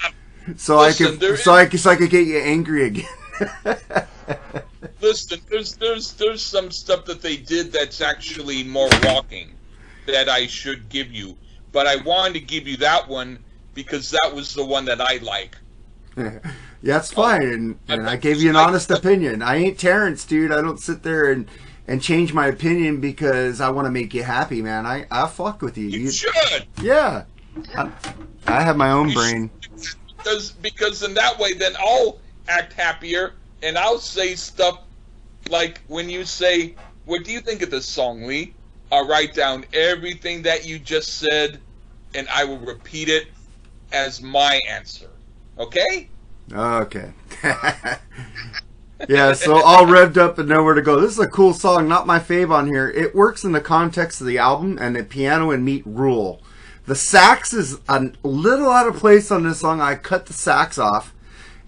[0.58, 3.08] so Listen, I could so I could so I could get you angry again.
[5.02, 9.54] Listen, there's there's there's some stuff that they did that's actually more rocking
[10.08, 11.38] that I should give you,
[11.72, 13.40] but I wanted to give you that one
[13.74, 15.56] because that was the one that I like.
[16.82, 19.42] yeah, that's fine, and, and I gave you an honest opinion.
[19.42, 20.52] I ain't Terrence, dude.
[20.52, 21.48] I don't sit there and
[21.88, 24.86] and change my opinion because I want to make you happy, man.
[24.86, 25.88] I I fuck with you.
[25.88, 26.68] You You- should.
[26.82, 27.24] yeah,
[27.76, 27.92] I,
[28.48, 29.52] I have my own You brain.
[30.18, 34.80] because because in that way then I'll act happier and I'll say stuff
[35.50, 38.54] like when you say what do you think of this song Lee
[38.92, 41.60] I'll write down everything that you just said
[42.15, 43.28] and I will repeat it
[43.92, 45.10] as my answer
[45.58, 46.10] okay
[46.52, 47.14] Okay.
[49.08, 51.00] yeah, so all revved up and nowhere to go.
[51.00, 52.90] This is a cool song, not my fave on here.
[52.90, 56.42] It works in the context of the album, and the piano and meat rule.
[56.86, 59.80] The sax is a little out of place on this song.
[59.80, 61.14] I cut the sax off.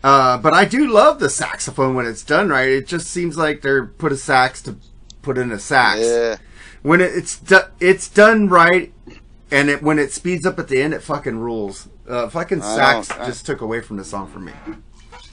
[0.03, 2.67] Uh, but I do love the saxophone when it's done right.
[2.67, 4.77] It just seems like they're put a sax to
[5.21, 6.01] put in a sax.
[6.01, 6.37] Yeah.
[6.81, 8.91] When it, it's do, it's done right,
[9.51, 11.87] and it when it speeds up at the end, it fucking rules.
[12.11, 14.51] Uh, fucking sax I- just took away from the song for me.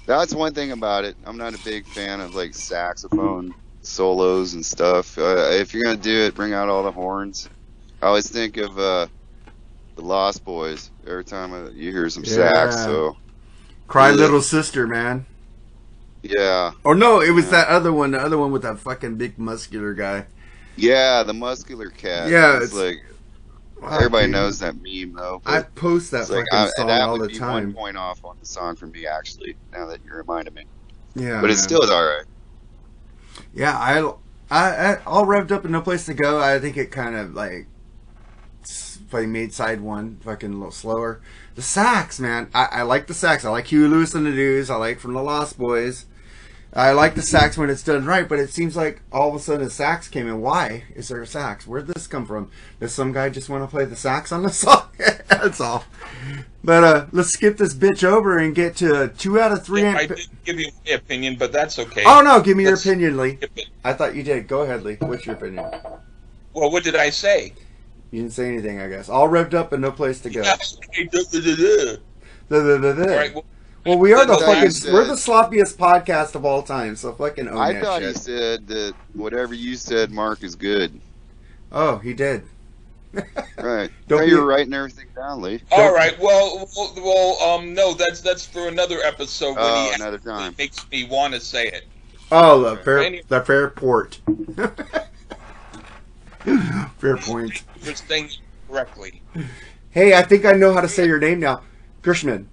[0.07, 1.17] That's one thing about it.
[1.27, 5.19] I'm not a big fan of like saxophone solos and stuff.
[5.19, 7.49] Uh, if you're gonna do it, bring out all the horns.
[8.01, 9.07] I always think of uh,
[9.97, 12.77] the Lost Boys every time uh, you hear some sax.
[12.77, 13.17] So
[13.89, 14.15] Cry Yeah.
[14.17, 15.27] Little Sister, man.
[16.23, 17.51] yeah, Or no, it was Yeah.
[17.53, 20.27] that other one, the other one with that fucking big muscular guy.
[20.77, 22.29] yeah, the muscular cat.
[22.29, 23.05] Yeah, it's, it's- like
[23.83, 24.33] everybody dude.
[24.33, 25.41] knows that meme though.
[25.47, 27.65] I post that it's like fucking I, song that all would the be time.
[27.67, 29.57] one point off on the song for me actually.
[29.73, 30.65] Now that you reminded me,
[31.15, 32.25] Yeah, but it still is all right.
[33.55, 34.13] Yeah, I,
[34.51, 36.41] I, I, all revved up and no place to go.
[36.41, 37.67] I think it kind of like,
[39.13, 41.21] I made side one fucking a little slower.
[41.55, 43.45] The sax, man, I, I like the sax.
[43.45, 44.71] I like Huey Lewis and the News.
[44.71, 46.07] I like from the Lost Boys.
[46.75, 49.39] I like the sax when it's done right, but it seems like all of a
[49.39, 50.41] sudden a sax came in.
[50.43, 51.67] Why is there a sax?
[51.67, 52.51] Where'd this come from?
[52.79, 54.85] Does some guy just want to play the sax on the song?
[55.29, 55.85] That's all.
[56.63, 59.85] But uh, let's skip this bitch over and get to two out of three.
[59.87, 62.73] I amp- did give you my opinion but that's okay oh no, give me your
[62.73, 63.39] Let's- opinion, Lee.
[63.85, 64.47] I thought you did.
[64.47, 64.97] Go ahead, Lee.
[65.01, 65.65] What's your opinion?
[66.53, 67.55] well what did I say
[68.11, 69.09] You didn't say anything, I guess.
[69.09, 70.43] All revved up and no place to go.
[70.93, 71.97] Yeah.
[72.51, 73.45] All right, well,
[73.87, 76.63] Well, we are the I thought you fucking said- we're the sloppiest podcast of all
[76.63, 76.97] time.
[76.97, 78.17] So fucking own I that thought shit.
[78.17, 81.01] he said that whatever you said, Mark, is good.
[81.73, 82.43] Oh, he did.
[83.59, 83.91] Right.
[84.07, 85.61] Don't be- you're writing everything down, Lee.
[85.73, 86.17] all right.
[86.21, 90.55] Well, well, well, um, no, that's that's for another episode when Oh, he another time.
[90.59, 91.85] makes me want to say it.
[92.31, 94.21] Oh, the fair Any- the fair port.
[96.99, 97.63] fair point.
[97.81, 98.31] For saying
[98.69, 99.23] correctly.
[99.91, 101.63] Hey, I think I know how to say your name now.
[102.03, 102.49] Gershman.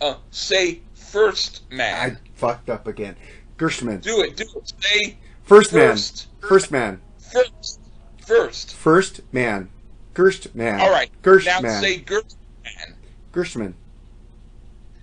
[0.00, 2.16] Uh, say first man.
[2.16, 3.16] I fucked up again.
[3.56, 4.00] Gershman.
[4.00, 4.36] Do it.
[4.36, 4.72] Do it.
[4.80, 5.90] Say First man.
[5.90, 6.26] first.
[6.40, 7.00] First man.
[7.18, 7.80] First.
[8.24, 8.74] First.
[8.74, 9.68] First man.
[10.14, 10.80] Gerst man.
[10.80, 11.10] All right.
[11.22, 11.82] Gerst now man.
[11.82, 12.94] say Gerst man.
[13.32, 13.74] Gershman.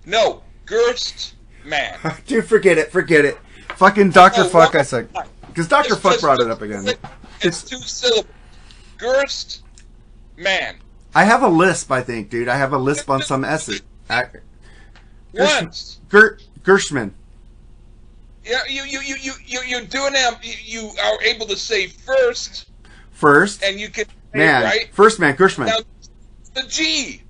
[0.06, 1.34] No, Gerst
[1.64, 1.98] man.
[2.26, 2.90] Dude, forget it.
[2.90, 3.38] Forget it.
[3.76, 4.42] Fucking Dr.
[4.42, 4.74] Oh, Fuck.
[4.74, 5.08] I said.
[5.46, 5.94] Because Dr.
[5.96, 6.86] Fuck just- brought it up again.
[6.88, 6.98] It's
[7.42, 8.26] It's, two syllables.
[8.96, 9.62] Gerst
[10.36, 10.76] man.
[11.14, 12.48] I have a lisp, I think, dude.
[12.48, 13.82] I have a lisp on some S's.
[15.34, 16.00] I- Gerst- Once.
[16.10, 17.14] Ger, Gershman.
[18.44, 20.34] Yeah, you you you you you you're doing it.
[20.42, 22.66] You you are able to say first,
[23.10, 24.62] First and you can say man.
[24.64, 24.88] right.
[24.92, 25.34] First man.
[25.34, 25.68] Gershman.
[25.68, 25.78] Now
[26.54, 27.22] the G.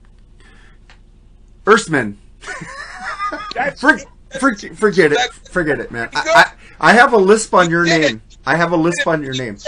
[1.65, 2.15] Erstman.
[3.55, 3.99] That's For,
[4.39, 5.19] for, forget it.
[5.51, 6.09] Forget it, man.
[6.15, 8.23] I, I, I have a lisp on your name.
[8.47, 9.59] I have a lisp on your name.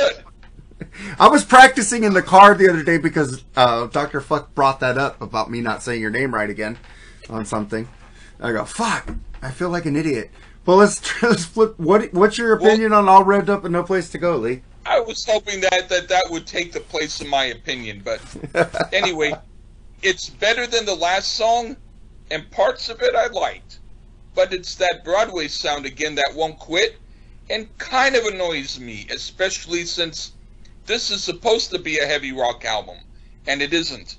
[1.19, 4.21] I was practicing in the car the other day because uh, Dr.
[4.23, 6.79] Fuck brought that up about me not saying your name right again
[7.29, 7.87] on something.
[8.43, 10.31] I go, fuck, I feel like an idiot.
[10.65, 11.79] Well, let's, let's flip.
[11.79, 14.63] What, what's your opinion on All Revved Up and No Place to Go, Lee?
[14.87, 18.21] I was hoping that, that that would take the place of my opinion, but
[18.95, 19.35] anyway,
[20.03, 21.77] it's better than the last song,
[22.31, 23.79] and parts of it I liked.
[24.35, 26.97] But it's that Broadway sound again that won't quit,
[27.51, 30.33] and kind of annoys me, especially since
[30.87, 32.97] this is supposed to be a heavy rock album,
[33.47, 34.17] and it isn't.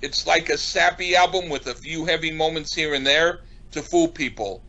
[0.00, 3.40] It's like a sappy album with a few heavy moments here and there
[3.72, 4.62] to fool people.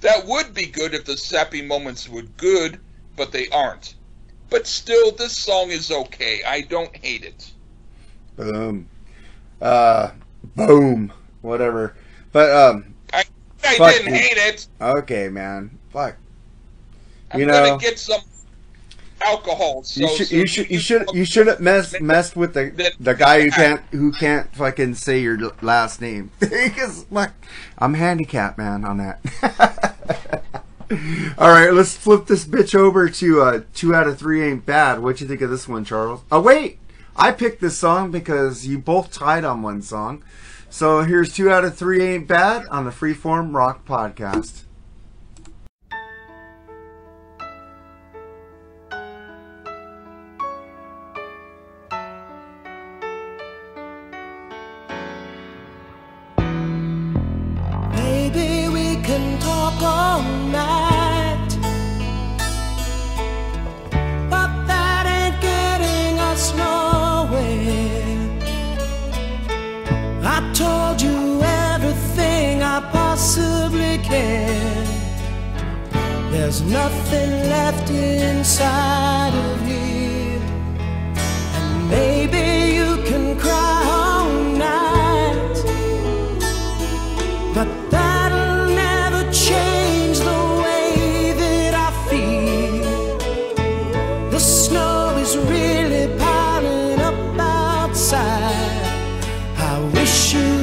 [0.00, 2.78] That would be good if the sappy moments were good,
[3.16, 3.94] but they aren't.
[4.50, 6.40] But still, this song is okay.
[6.46, 7.52] I don't hate it.
[8.36, 8.88] Boom.
[9.60, 10.10] Uh,
[10.56, 11.12] boom.
[11.40, 11.94] Whatever.
[12.32, 13.24] But, um, I,
[13.64, 14.14] I didn't you.
[14.14, 14.66] hate it.
[14.80, 15.78] okay, man.
[15.90, 16.16] Fuck.
[17.30, 18.20] I'm You gonna get some
[19.24, 19.82] alcohol.
[19.82, 22.92] So, You should, so you should, you should, you should have messed messed with the
[22.98, 27.30] the guy who can't who can't fucking say your last name because like
[27.78, 29.20] I'm handicapped, man, on that.
[31.38, 34.98] All right, let's flip this bitch over to uh, two out of three ain't bad.
[35.00, 36.20] What you think of this one, Charles?
[36.30, 36.78] Oh wait,
[37.16, 40.22] I picked this song because you both tied on one song.
[40.68, 44.62] So here's two out of three ain't bad on the Freeform Rock podcast.
[76.52, 80.40] There's nothing left inside of here.
[81.56, 84.30] And maybe you can cry all
[84.68, 85.56] night.
[87.54, 93.18] But that'll never change the way that I feel.
[94.30, 98.86] The snow is really piling up outside.
[99.56, 100.61] I wish you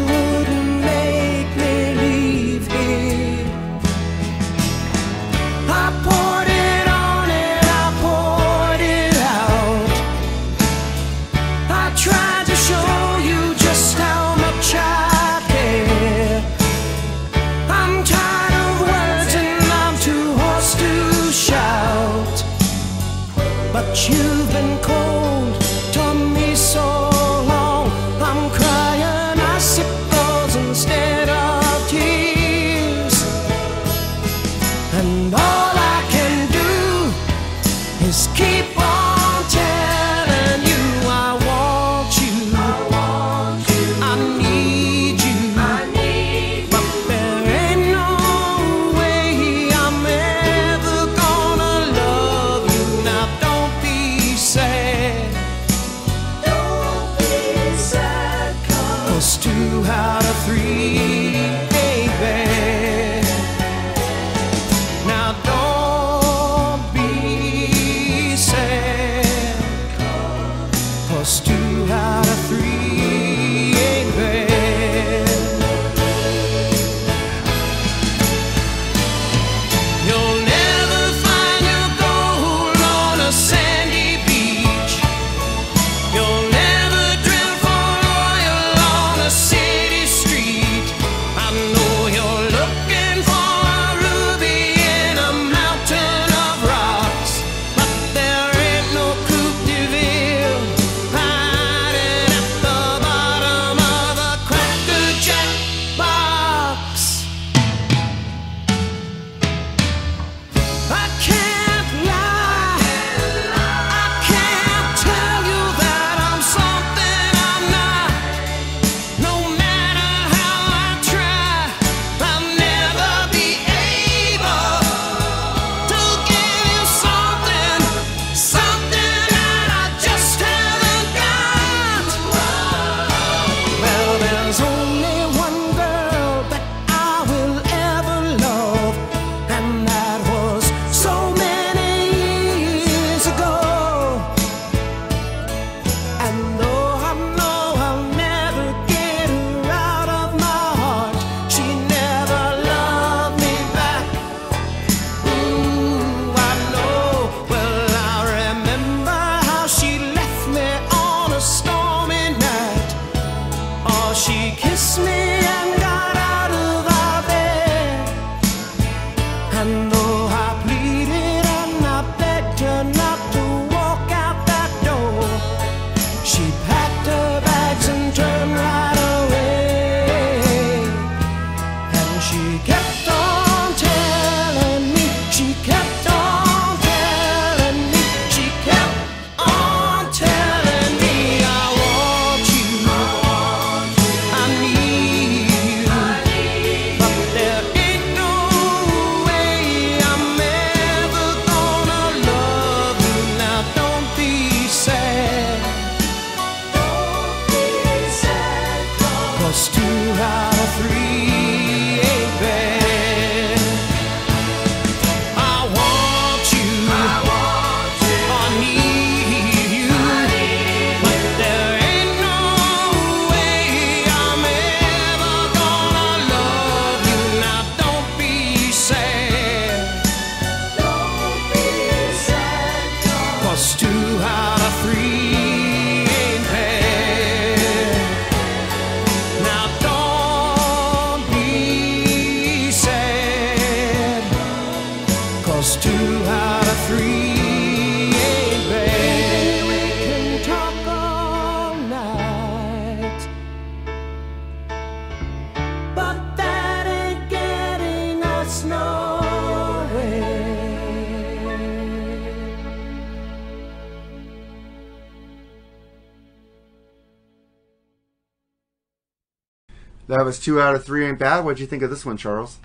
[270.30, 271.44] was two out of three ain't bad.
[271.44, 272.60] What'd you think of this one, Charles?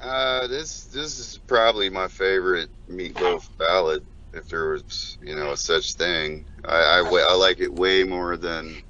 [0.00, 5.52] Uh, this this is probably my favorite Meat Loaf ballad, if there was you know
[5.52, 6.44] a such thing.
[6.64, 8.82] I, I I like it way more than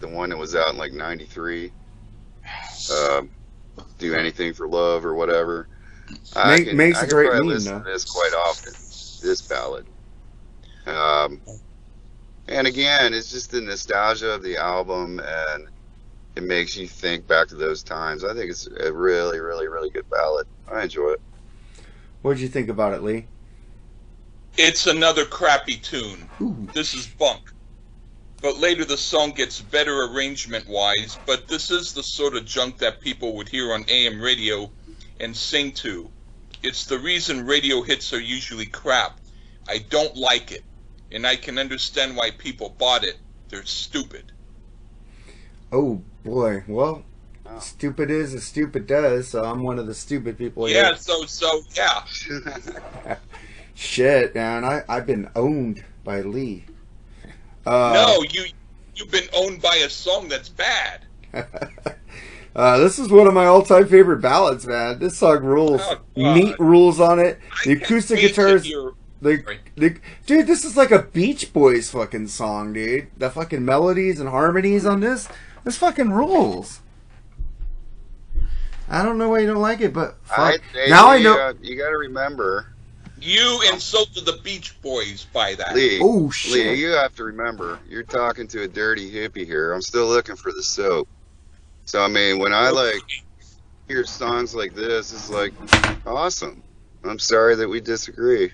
[0.00, 1.70] the one that was out in like '93.
[2.92, 3.30] Um,
[3.98, 5.68] Do anything for love or whatever.
[6.34, 8.72] I Make- can, makes I a great meme, listen to this quite often.
[8.72, 9.86] This ballad.
[10.86, 11.40] Um,
[12.48, 15.68] and again, it's just the nostalgia of the album, and
[16.36, 18.24] it makes you think back to those times.
[18.24, 20.46] I think it's a really, really, really good ballad.
[20.70, 21.20] I enjoy it.
[22.22, 23.26] What did you think about it, Lee?
[24.56, 26.28] It's another crappy tune.
[26.40, 26.68] Ooh.
[26.72, 27.52] This is bunk.
[28.40, 32.78] But later the song gets better arrangement wise, but this is the sort of junk
[32.78, 34.70] that people would hear on AM radio
[35.18, 36.10] and sing to.
[36.62, 39.18] It's the reason radio hits are usually crap.
[39.68, 40.62] I don't like it,
[41.14, 43.16] and I can understand why people bought it.
[43.48, 44.32] They're stupid.
[45.72, 46.64] Oh boy.
[46.68, 47.04] Well,
[47.46, 47.58] Oh.
[47.58, 49.28] stupid is as stupid does.
[49.28, 50.76] So I'm one of the stupid people here.
[50.82, 50.96] Yeah, here.
[50.96, 53.16] so so yeah.
[53.74, 54.64] Shit, man.
[54.64, 56.64] I I've been owned by Lee.
[57.66, 58.46] Uh, no, you
[58.96, 61.04] you've been owned by a song that's bad.
[62.56, 64.98] uh, this is one of my all-time favorite ballads, man.
[64.98, 65.80] This song rules.
[65.84, 66.36] Oh, God.
[66.36, 67.40] Neat rules on it.
[67.64, 68.66] The I acoustic guitars.
[68.68, 68.92] you're-
[69.24, 69.60] The, Right.
[69.74, 69.96] the,
[70.26, 73.08] dude, this is like a Beach Boys fucking song, dude.
[73.16, 75.28] The fucking melodies and harmonies on this,
[75.64, 76.80] this fucking rules.
[78.86, 80.60] I don't know why you don't like it, but I, fuck.
[80.74, 81.38] hey, now I know.
[81.38, 82.66] uh, you got to remember,
[83.18, 85.74] You insulted the Beach Boys by that.
[85.74, 86.00] Lee.
[86.02, 86.78] Oh Lee, shit!
[86.78, 89.72] you have to remember, you're talking to a dirty hippie here.
[89.72, 91.08] I'm still looking for the soap.
[91.86, 93.00] So I mean, when I like
[93.88, 95.54] hear songs like this, it's like
[96.06, 96.62] awesome.
[97.04, 98.52] I'm sorry that we disagree.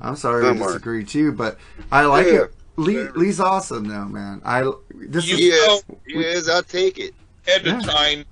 [0.00, 1.58] I'm sorry Come I disagree too, but
[1.92, 2.54] I like Yeah, it.
[2.76, 3.08] Lee.
[3.14, 4.42] Lee's awesome though, man.
[4.44, 5.66] I this You is He is.
[5.88, 6.48] know- He is.
[6.48, 7.14] I'll take it.
[7.46, 7.78] At Yeah.
[7.78, 8.24] a time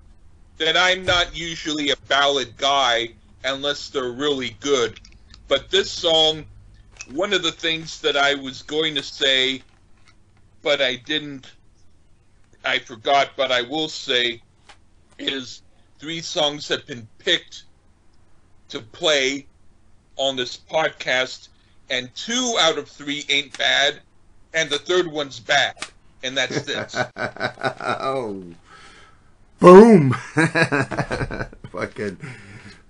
[0.59, 3.11] that I'm not usually a ballad guy
[3.45, 5.01] unless they're really good.
[5.49, 6.45] But this song,
[7.11, 9.63] one of the things that I was going to say,
[10.63, 11.53] but I didn't,
[12.65, 14.41] I forgot, but I will say,
[15.19, 15.63] is
[15.99, 17.65] three songs have been picked
[18.69, 19.47] to play
[20.17, 21.49] on this podcast,
[21.93, 24.01] and two out of three ain't bad,
[24.55, 25.75] and the third one's bad,
[26.25, 26.97] and that's this.
[27.17, 28.43] oh,
[29.61, 30.13] boom!
[31.71, 32.17] fucking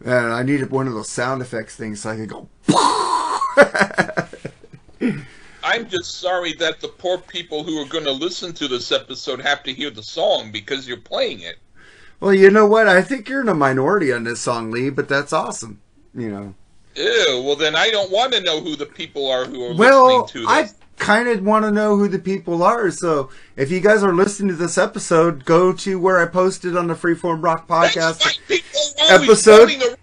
[0.04, 2.48] man, I needed one of those sound effects things so I could go.
[5.64, 9.40] I'm just sorry that the poor people who are going to listen to this episode
[9.40, 11.56] have to hear the song because you're playing it.
[12.20, 12.88] well, you know what?
[12.88, 15.80] I think you're in a minority on this song, Lee, but that's awesome.
[16.14, 16.54] You know.
[16.96, 20.22] Ew, well then I don't want to know who the people are who are Well,
[20.22, 20.48] listening to this.
[20.48, 20.68] I
[20.98, 22.90] kind of want to know who the people are.
[22.90, 26.86] So if you guys are listening to this episode, go to where I posted on
[26.86, 28.20] the Freeform Rock podcast
[29.10, 29.96] episode- the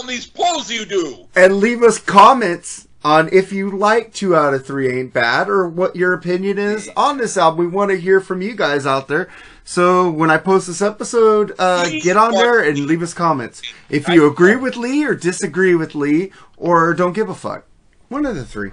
[0.00, 1.26] on these polls you do.
[1.36, 5.68] and leave us comments on if you like two out of three ain't bad or
[5.68, 7.58] what your opinion is on this album.
[7.58, 9.28] We want to hear from you guys out there.
[9.64, 13.62] So when I post this episode, uh, get on there and leave us comments.
[13.88, 17.64] If you agree with Lee or disagree with Lee or don't give a fuck.
[18.08, 18.72] One of the three.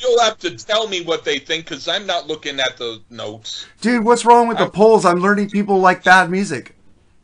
[0.00, 3.66] You'll have to tell me what they think because I'm not looking at the notes.
[3.80, 5.04] Dude, what's wrong with the polls?
[5.04, 6.76] I'm learning people like bad music.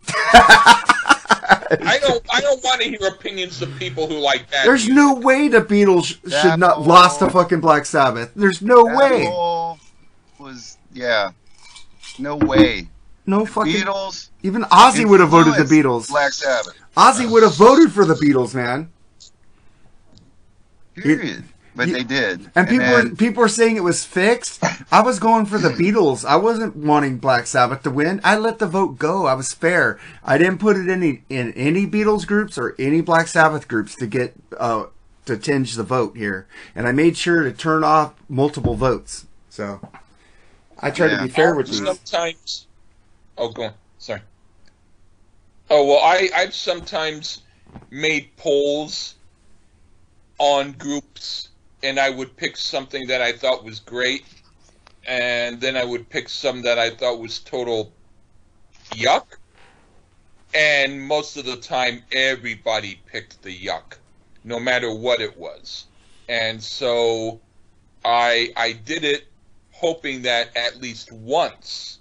[1.71, 2.25] I don't.
[2.33, 4.65] I don't want to hear opinions of people who like that.
[4.65, 8.33] There's no way the Beatles That should not whole- lost to fucking Black Sabbath.
[8.35, 9.79] There's no That way.
[10.39, 11.31] was yeah.
[12.19, 12.89] No way.
[13.27, 13.73] No fucking.
[13.75, 14.31] Beatles.
[14.43, 16.09] Even Ozzy would have voted the Beatles.
[16.09, 16.75] Black Sabbath.
[16.97, 18.91] Ozzy would have voted for the Beatles, man.
[20.95, 21.45] Period.
[21.75, 22.51] But You- they did.
[22.55, 24.63] And people then- were people were saying it was fixed.
[24.91, 26.25] I was going for the Beatles.
[26.25, 28.21] I wasn't wanting Black Sabbath to win.
[28.25, 29.27] I let the vote go.
[29.27, 29.99] I was fair.
[30.25, 34.07] I didn't put it any in any Beatles groups or any Black Sabbath groups to
[34.07, 34.85] get uh
[35.27, 36.47] to tinge the vote here.
[36.75, 39.27] And I made sure to turn off multiple votes.
[39.49, 39.81] So
[40.81, 41.85] I tried to be fair with these.
[41.85, 42.67] sometimes.
[43.39, 43.73] Oh, go on.
[43.99, 44.23] Sorry.
[45.69, 47.43] Oh well, I I've sometimes
[47.91, 49.15] made polls
[50.39, 51.50] on groups,
[51.83, 54.25] and I would pick something that I thought was great,
[55.07, 57.93] and then I would pick some that I thought was total
[58.91, 59.27] yuck.
[60.53, 63.99] And most of the time, everybody picked the yuck,
[64.43, 65.87] no matter what it was.
[66.29, 67.41] And so,
[68.05, 69.27] I I did it
[69.73, 71.99] hoping that at least once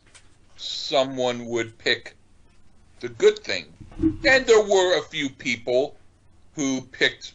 [0.58, 2.16] someone would pick
[3.00, 3.66] the good thing.
[4.02, 5.96] And there were a few people
[6.56, 7.34] who picked,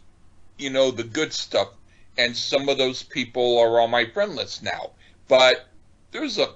[0.59, 1.69] you know, the good stuff.
[2.17, 4.91] And some of those people are on my friend list now.
[5.29, 5.69] But
[6.12, 6.51] there's a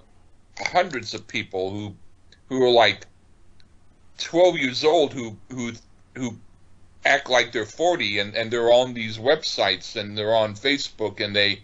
[0.58, 1.94] hundreds of people who
[2.48, 3.06] who are like
[4.18, 5.72] 12 years old who who
[6.14, 6.36] who
[7.04, 11.34] act like they're 40 and, and they're on these websites and they're on Facebook and
[11.34, 11.62] they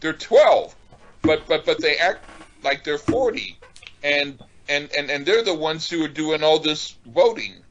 [0.00, 0.74] they're 12
[1.22, 2.24] but but but they act
[2.62, 3.58] like they're 40
[4.04, 4.38] and
[4.68, 7.62] and and, and they're the ones who are doing all this voting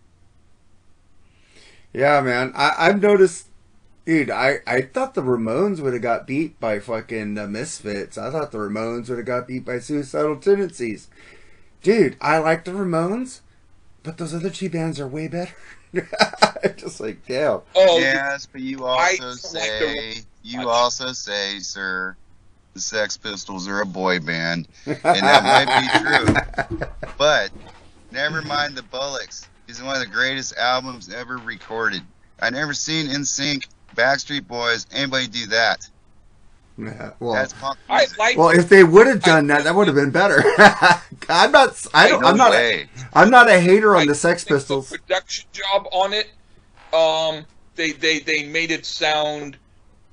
[1.93, 2.51] Yeah, man.
[2.55, 3.47] I, I've noticed,
[4.05, 4.29] dude.
[4.29, 8.17] I, I thought the Ramones would have got beat by fucking the Misfits.
[8.17, 11.09] I thought the Ramones would have got beat by Suicidal Tendencies.
[11.81, 13.41] Dude, I like the Ramones,
[14.03, 15.55] but those other two bands are way better.
[16.77, 17.61] Just like damn.
[17.75, 22.15] oh Yes, but you also don't like say you also say, sir,
[22.73, 26.87] the Sex Pistols are a boy band, and that might be true.
[27.17, 27.51] But
[28.11, 32.01] never mind the Bollocks is one of the greatest albums ever recorded.
[32.41, 35.89] I never seen NSYNC, Backstreet Boys, anybody do that.
[36.77, 39.87] Yeah, well, That's punk I like well, if they would have done that, that would
[39.87, 40.43] have been better.
[41.29, 41.85] I'm not.
[41.93, 42.21] I don't.
[42.21, 42.51] No I'm not.
[42.51, 42.89] A, way.
[43.13, 44.89] I'm not a hater on I the Sex think Pistols.
[44.89, 46.31] The production job on it,
[46.93, 49.55] um, they they they made it sound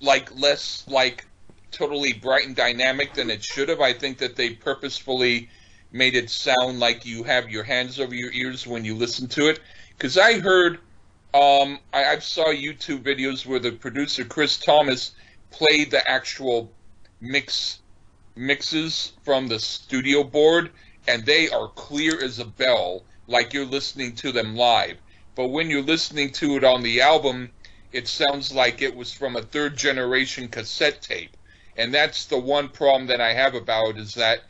[0.00, 1.26] like less like
[1.72, 3.80] totally bright and dynamic than it should have.
[3.80, 5.48] I think that they purposefully
[5.90, 9.48] made it sound like you have your hands over your ears when you listen to
[9.48, 9.60] it.
[9.96, 10.78] Because I heard,
[11.34, 15.12] um, I, I saw YouTube videos where the producer Chris Thomas
[15.50, 16.70] played the actual
[17.20, 17.80] mix
[18.34, 20.70] mixes from the studio board,
[21.06, 24.96] and they are clear as a bell, like you're listening to them live.
[25.34, 27.50] But when you're listening to it on the album,
[27.92, 31.36] it sounds like it was from a third generation cassette tape.
[31.76, 34.42] And that's the one problem that I have about is that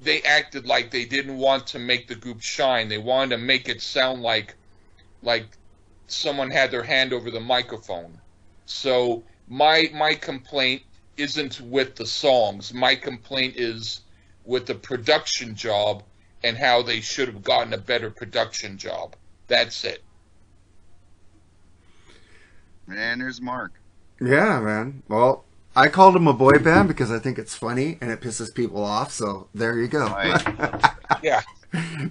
[0.00, 2.88] they acted like they didn't want to make the group shine.
[2.88, 4.54] They wanted to make it sound like
[5.22, 5.46] like
[6.06, 8.18] someone had their hand over the microphone.
[8.66, 10.82] So my my complaint
[11.16, 12.72] isn't with the songs.
[12.74, 14.00] My complaint is
[14.44, 16.02] with the production job
[16.42, 19.16] and how they should have gotten a better production job.
[19.48, 20.02] That's it.
[22.88, 23.72] And there's Mark.
[24.20, 25.02] Yeah, man.
[25.08, 25.44] Well,
[25.74, 28.84] I called them a boy band because I think it's funny and it pisses people
[28.84, 29.10] off.
[29.12, 30.84] So there you go, Right.
[31.22, 31.40] Yeah.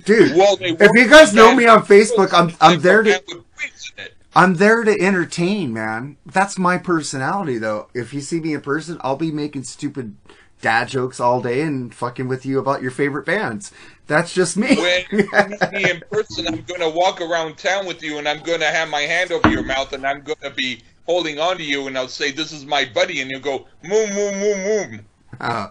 [0.05, 0.35] dude.
[0.35, 4.03] Well, if you guys know me on Facebook, I'm I'm there to With wigs in
[4.05, 4.13] it.
[4.35, 6.17] I'm there to entertain, man.
[6.25, 7.87] That's my personality, though.
[7.93, 10.15] If you see me in person, I'll be making stupid
[10.61, 13.71] dad jokes all day and fucking with you about your favorite bands.
[14.07, 14.75] That's just me.
[14.75, 18.27] When you meet me in person, I'm going to walk around town with you, and
[18.27, 21.37] I'm going to have my hand over your mouth, and I'm going to be holding
[21.39, 24.33] on to you, and I'll say, "This is my buddy," and you'll go, "Moom, moom,
[24.41, 24.99] moom, moom."
[25.39, 25.67] Uh,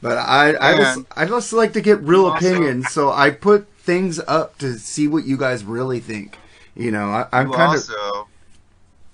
[0.00, 3.66] but I, I just, I just like to get real Also- opinions, so I put
[3.78, 6.38] things up to see what you guys really think.
[6.76, 8.28] You know, I, I'm you kind of, also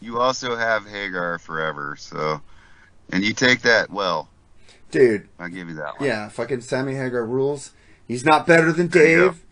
[0.01, 2.41] you also have Hagar forever, so
[3.11, 4.29] and you take that well.
[4.91, 5.29] dude.
[5.39, 6.09] I'll give you that one.
[6.09, 7.73] Yeah, fucking Sammy Hagar rules.
[8.09, 9.29] He's not better than There you go.
[9.31, 9.43] Dave.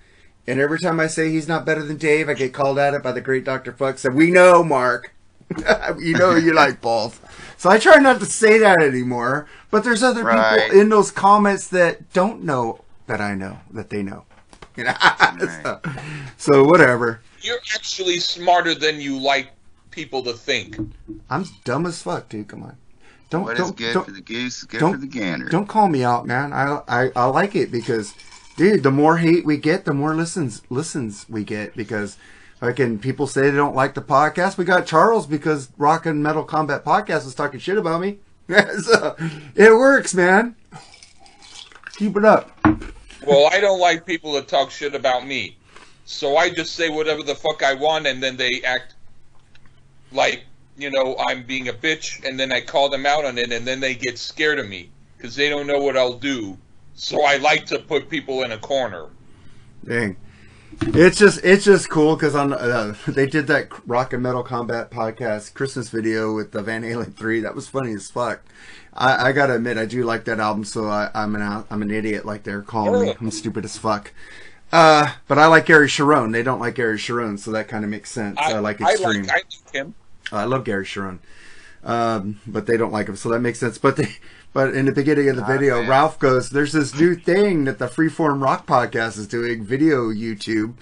[0.47, 3.03] And every time I say he's not better than Dave, I get called at it
[3.03, 3.73] by the great Dr.
[3.73, 3.99] Fuck.
[3.99, 5.15] Said, we know, Mark.
[5.99, 7.21] you know you like both.
[7.57, 9.47] So I try not to say that anymore.
[9.71, 10.63] But there's other Right.
[10.63, 14.25] people in those comments that don't know that I know that they know.
[14.77, 14.95] You know?
[15.63, 15.81] so,
[16.39, 17.21] so whatever.
[17.43, 19.51] You're actually smarter than you like
[19.91, 20.77] people to think.
[21.29, 22.49] I'm dumb as fuck, dude.
[22.49, 22.77] Come on.
[23.31, 25.49] Don't What is don't good don't, for the goose good don't- for the gander.
[25.49, 26.53] Don't call me out, man.
[26.53, 28.15] I, I I like it because,
[28.57, 32.17] dude, the more hate we get, the more listens listens we get because,
[32.59, 34.59] fucking people say they don't like the podcast.
[34.59, 38.19] We got Charles because Rock and Metal Combat Podcast was talking shit about me.
[38.83, 39.15] so
[39.55, 40.57] it works, man.
[41.97, 42.51] Keep it up.
[43.27, 45.57] Well, I don't like people to talk shit about me.
[46.11, 48.95] So I just say whatever the fuck I want and then they act
[50.13, 50.45] like
[50.81, 53.67] you know, I'm being a bitch, and then I call them out on it, and
[53.67, 56.57] then they get scared of me because they don't know what I'll do.
[56.95, 59.09] So I like to put people in a corner.
[59.87, 60.17] Dang.
[60.83, 64.91] It's just it's just cool because on uh, they did that rock and metal combat
[64.91, 67.41] podcast Christmas video with the Van Halen three.
[67.41, 68.43] That was funny as fuck.
[68.95, 70.65] I, I gotta admit I do like that album.
[70.65, 73.15] So I, I'm an I'm an idiot like they're calling me.
[73.21, 74.13] I'm stupid as fuck.
[74.73, 76.33] Uh, but I like Gary Cherone.
[76.33, 78.39] They don't like Gary Cherone, so that kind of makes sense.
[78.39, 79.23] I, like I Extreme.
[79.25, 79.95] like, I like him.
[80.31, 81.19] I love Gary Cherone,
[81.83, 83.79] um, but they don't like him, so that makes sense.
[83.79, 84.17] But they,
[84.53, 85.91] but in the beginning of the video, man.
[85.91, 90.75] Ralph goes, "There's this new thing that the Freeform Rock Podcast is doing, video YouTube,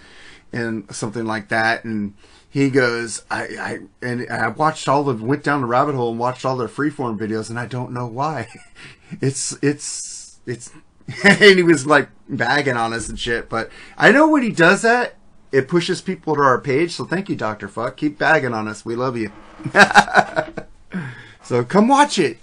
[0.53, 2.13] and something like that." And
[2.51, 6.19] he goes, "I, I, and I watched all the went down the rabbit hole and
[6.19, 8.49] watched all their Freeform videos, and I don't know why.
[9.23, 10.71] it's, it's, it's."
[11.25, 13.49] and he was like bagging on us and shit.
[13.49, 15.15] But I know when he does that,
[15.51, 16.93] it pushes people to our page.
[16.93, 17.97] So thank you, Doctor Fuck.
[17.97, 18.85] Keep bagging on us.
[18.85, 19.33] We love you.
[21.43, 22.39] so come watch it.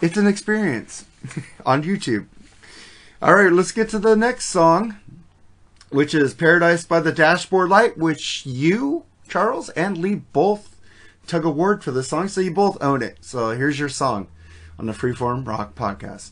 [0.00, 1.04] It's an experience
[1.66, 2.26] on YouTube.
[3.20, 4.96] All right, let's get to the next song,
[5.90, 10.76] which is Paradise by the Dashboard Light, which you, Charles, and Lee both
[11.26, 13.18] took a word for this song, so you both own it.
[13.20, 14.28] So here's your song
[14.78, 16.30] on the Freeform Rock Podcast.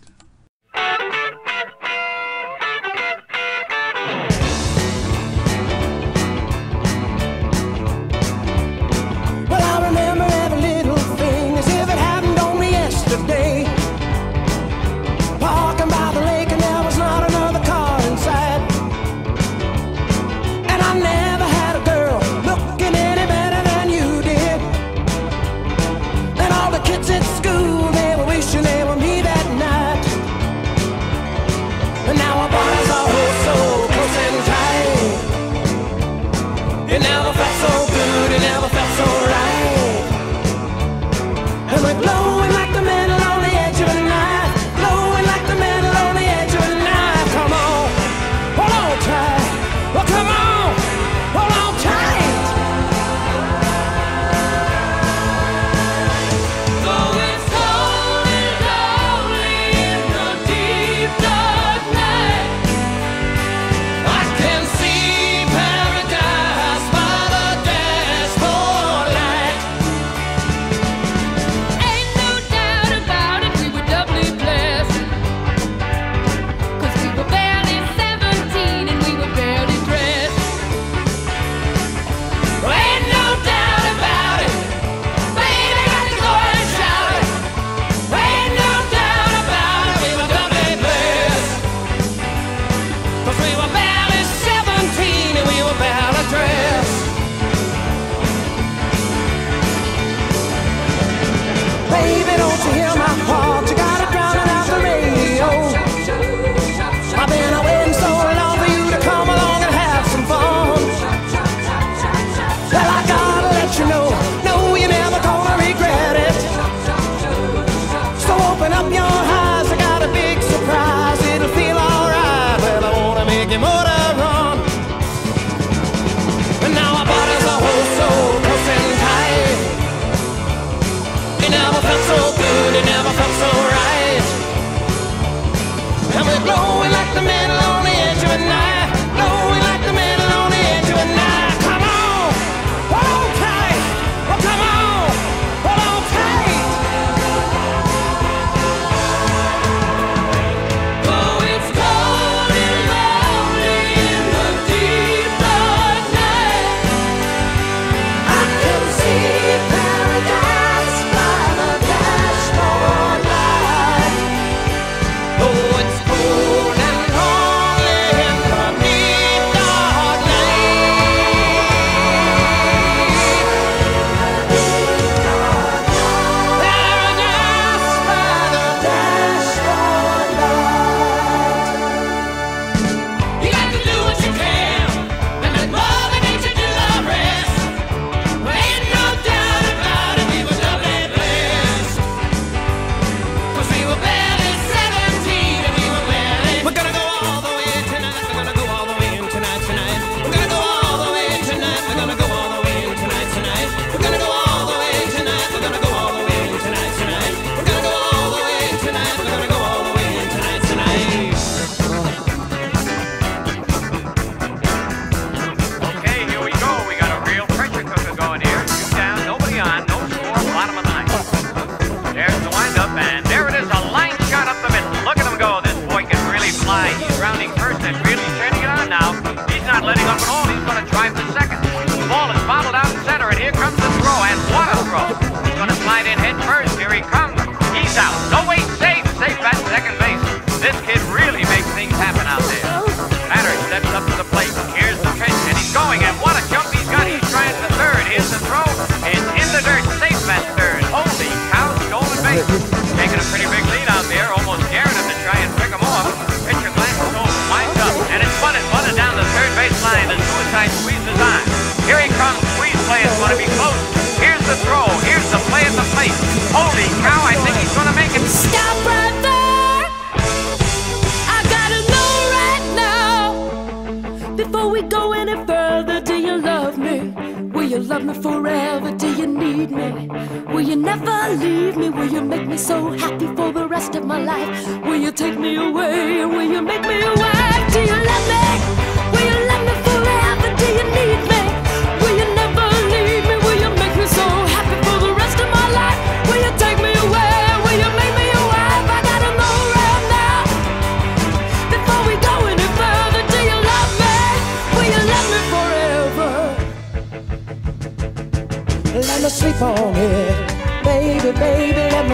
[282.76, 284.84] so happy for the rest of my life.
[284.84, 286.24] Will you take me away?
[286.26, 287.15] Will you make me away?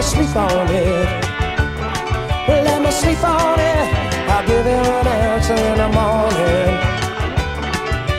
[0.03, 1.07] sleep on it.
[2.47, 3.87] Let me sleep on it.
[4.29, 6.71] I'll give you an answer in the morning.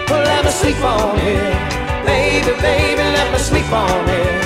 [0.09, 1.55] Let me sleep on it.
[2.07, 4.41] Baby, baby, let me sleep on it.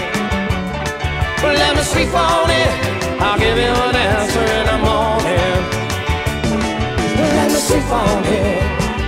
[1.42, 2.72] Let me sleep on it.
[3.20, 5.58] I'll give you an answer in the morning.
[7.36, 8.58] Let me sleep on it.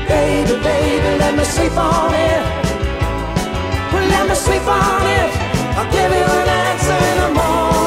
[0.08, 2.42] Baby, baby, let me sleep on it.
[4.12, 5.30] Let me sleep on it.
[5.76, 7.79] I'll give you an answer in the morning.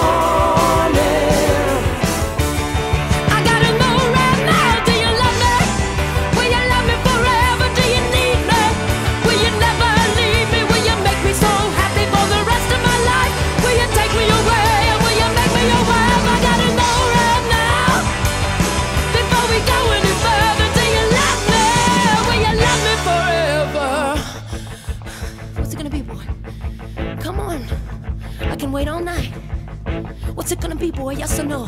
[31.04, 31.16] boy?
[31.16, 31.66] Yes or no?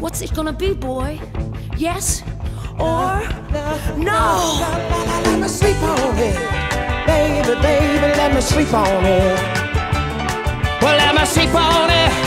[0.00, 1.20] What's it gonna be, boy?
[1.76, 2.24] Yes
[2.72, 3.22] or
[3.96, 4.58] no?
[5.24, 6.36] Let me sleep on it.
[7.06, 9.38] Baby, baby, let me sleep on it.
[10.82, 12.25] Well, let me sleep on it.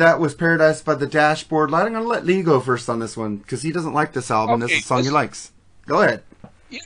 [0.00, 1.84] that was Paradise by the Dashboard Light.
[1.84, 4.30] I'm going to let Lee go first on this one because he doesn't like this
[4.30, 4.62] album.
[4.62, 5.52] Okay, this is a song this, he likes.
[5.86, 6.22] Go ahead.
[6.70, 6.80] Yeah,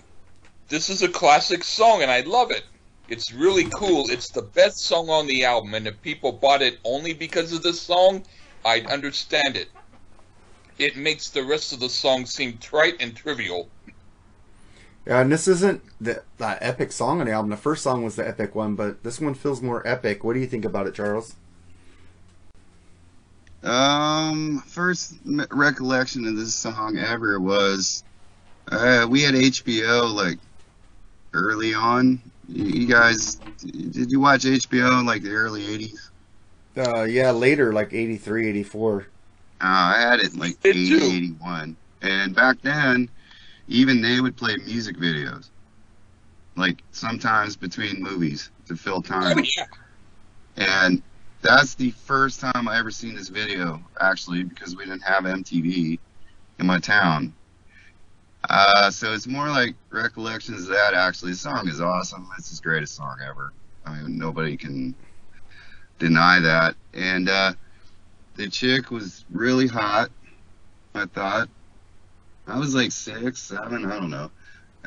[0.69, 2.65] this is a classic song, and I love it.
[3.09, 4.11] It's really cool.
[4.11, 7.63] It's the best song on the album, and if people bought it only because of
[7.63, 8.25] this song,
[8.65, 9.69] I'd understand it.
[10.79, 13.69] It makes the rest of the song seem trite and trivial.
[15.07, 17.51] Yeah, and this isn't the, the epic song on the album.
[17.51, 20.25] The first song was the epic one, but this one feels more epic.
[20.25, 21.37] What do you think about it, Charles?
[23.65, 25.15] Um, first
[25.51, 28.05] recollection of this song ever was
[28.71, 30.39] uh, we had HBO like
[31.33, 32.21] early on.
[32.47, 35.99] You, you guys, did you watch HBO in like the early 80s?
[36.77, 39.01] Uh, yeah, later, like 83, 84.
[39.01, 39.05] Uh,
[39.61, 41.77] I had it in like Did 80, 81.
[42.03, 43.09] And back then,
[43.69, 45.49] even they would play music videos.
[46.57, 49.39] Like sometimes between movies to fill time.
[49.39, 49.67] Oh, yeah.
[50.57, 51.03] And
[51.45, 55.99] that's the first time I ever seen this video, actually, because we didn't have MTV
[56.59, 57.35] in my town.
[58.49, 61.33] Uh, so it's more like recollections of that, actually.
[61.33, 62.27] The song is awesome.
[62.39, 63.53] It's his greatest song ever.
[63.85, 64.95] I mean, nobody can
[65.99, 66.77] deny that.
[66.95, 67.53] And uh,
[68.37, 70.11] the chick was really hot,
[70.95, 71.51] I thought.
[72.47, 74.31] I was like six, seven, I don't know.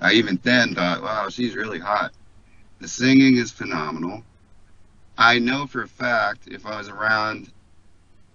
[0.02, 2.14] I even then thought, wow, she's really hot.
[2.80, 4.24] The singing is phenomenal.
[5.18, 7.52] I know for a fact if I was around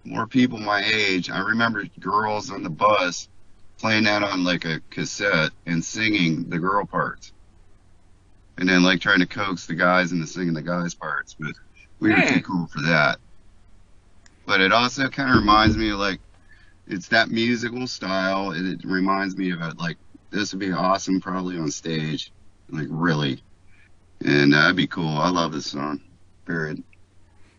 [0.05, 3.29] more people my age, I remember girls on the bus
[3.79, 7.33] playing that on like a cassette and singing the girl parts.
[8.59, 11.53] And then like trying to coax the guys into singing the guys' parts, but
[12.01, 13.19] we were too cool for that.
[14.45, 16.21] But it also kind of reminds me of like,
[16.89, 18.51] it's that musical style.
[18.53, 19.97] It, it reminds me of it like,
[20.31, 22.33] this would be awesome probably on stage.
[22.71, 23.41] Like really.
[24.25, 25.17] And uh, that'd be cool.
[25.17, 26.01] I love this song.
[26.47, 26.83] Period.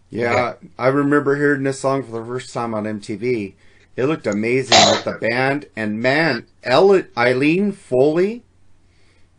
[0.10, 3.54] Yeah, I remember hearing this song for the first time on MTV.
[3.96, 8.44] It looked amazing with the band, and man, Ellen, Eileen Foley,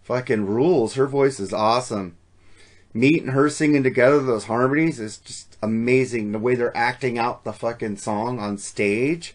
[0.02, 0.94] fucking rules.
[0.94, 2.16] Her voice is awesome.
[2.92, 6.32] Meat and her singing together those harmonies is just amazing.
[6.32, 9.34] The way they're acting out the fucking song on stage,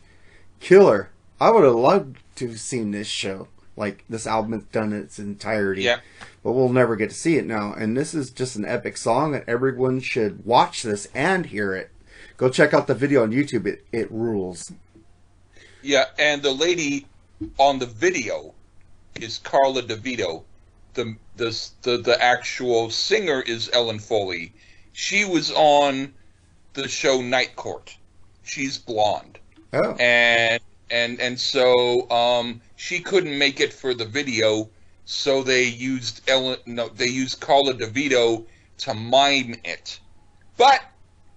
[0.60, 1.10] killer.
[1.42, 5.20] I would have loved to have seen this show, like this album done in its
[5.20, 6.00] entirety Yeah.
[6.44, 7.74] But we'll never get to see it now.
[7.74, 11.92] And this is just an epic song, and everyone should watch this and hear it.
[12.38, 13.66] Go check out the video on YouTube.
[13.66, 14.72] It it rules.
[15.82, 17.06] Yeah, and the lady
[17.58, 18.54] on the video
[19.16, 20.44] is Carla DeVito.
[20.94, 24.54] The the the, the actual singer is Ellen Foley.
[24.94, 26.14] She was on
[26.74, 27.96] the show Night Court.
[28.44, 29.40] She's blonde.
[29.74, 34.70] Oh, and and and so um, she couldn't make it for the video,
[35.10, 36.60] so they used Ellen.
[36.68, 38.46] No, they used Carla DeVito
[38.78, 40.00] to mime it.
[40.56, 40.82] But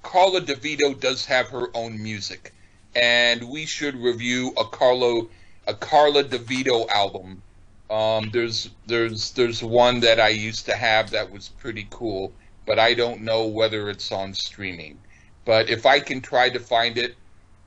[0.02, 2.52] Carla DeVito does have her own music,
[2.94, 5.30] and we should review a Carlo
[5.66, 7.42] a Carla DeVito album.
[7.88, 12.30] Um, there's there's there's one that I used to have that was pretty cool,
[12.66, 14.98] but I don't know whether it's on streaming.
[15.46, 17.14] But if I can try to find it,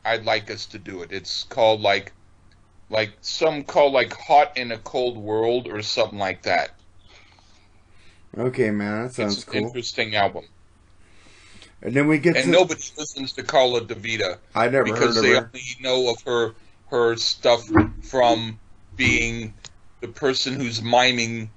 [0.05, 1.11] I'd like us to do it.
[1.11, 2.13] It's called like
[2.89, 6.71] like some call like Hot in a Cold World or something like that.
[8.37, 9.61] okay, man, that sounds it's an cool.
[9.67, 10.45] interesting album.
[11.81, 12.51] And then we get And to.
[12.51, 15.49] nobody listens to Carla DeVito I never because heard of they her.
[15.53, 16.55] only know of her
[16.89, 17.63] her stuff
[18.03, 18.59] from
[18.95, 19.53] being
[20.01, 21.49] the person who's miming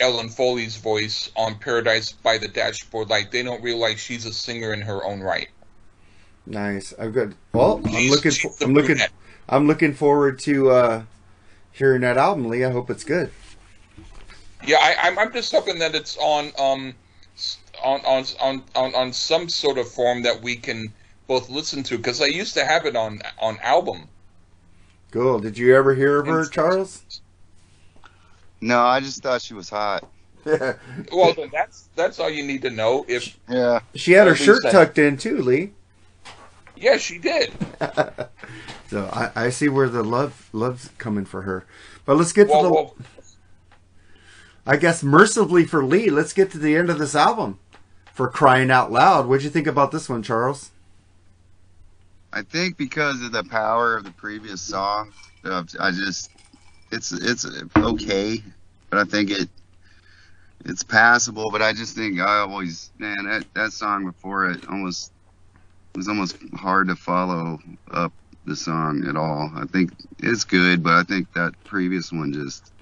[0.00, 3.30] Ellen Foley's voice on Paradise by the Dashboard Light.
[3.30, 5.48] They don't realize she's a singer in her own right.
[6.46, 6.92] Nice.
[6.98, 7.34] I'm good.
[7.52, 8.30] Well, I'm She's- looking.
[8.32, 8.96] For, I'm looking.
[8.96, 9.12] brunette.
[9.48, 11.02] I'm looking forward to uh,
[11.72, 12.64] hearing that album, Lee.
[12.64, 13.30] I hope it's good.
[14.66, 16.94] Yeah, I, I'm, I'm just hoping that it's on um
[17.84, 20.92] on on on on, on some sort of form that we can
[21.26, 24.08] both listen to because I used to have it on on album.
[25.10, 25.38] Cool.
[25.40, 27.20] Did you ever hear of her, Charles?
[28.60, 30.08] No, I just thought she was hot.
[30.46, 30.74] Yeah.
[31.12, 33.04] Well, then that's that's all you need to know.
[33.06, 33.80] If Yeah.
[33.94, 35.72] she had her shirt I- tucked in too, Lee.
[36.76, 37.52] yeah, she did.
[38.88, 41.66] So I, I see where the love love's coming for her.
[42.04, 42.70] But let's get to Well, the.
[42.70, 42.96] well,
[44.66, 47.58] I guess mercifully for Lee, let's get to the end of this album.
[48.12, 50.70] For crying out loud, what'd you think about this one, Charles?
[52.32, 55.12] I think because of the power of the previous song,
[55.44, 56.30] I just
[56.90, 58.42] it's it's okay,
[58.90, 59.48] but I think it
[60.64, 61.50] it's passable.
[61.50, 65.12] But I just think I always man that that song before it almost
[65.94, 67.58] it was almost hard to follow
[67.90, 68.12] up
[68.46, 69.50] the song at all.
[69.56, 72.72] I think it's good, but I think that previous one just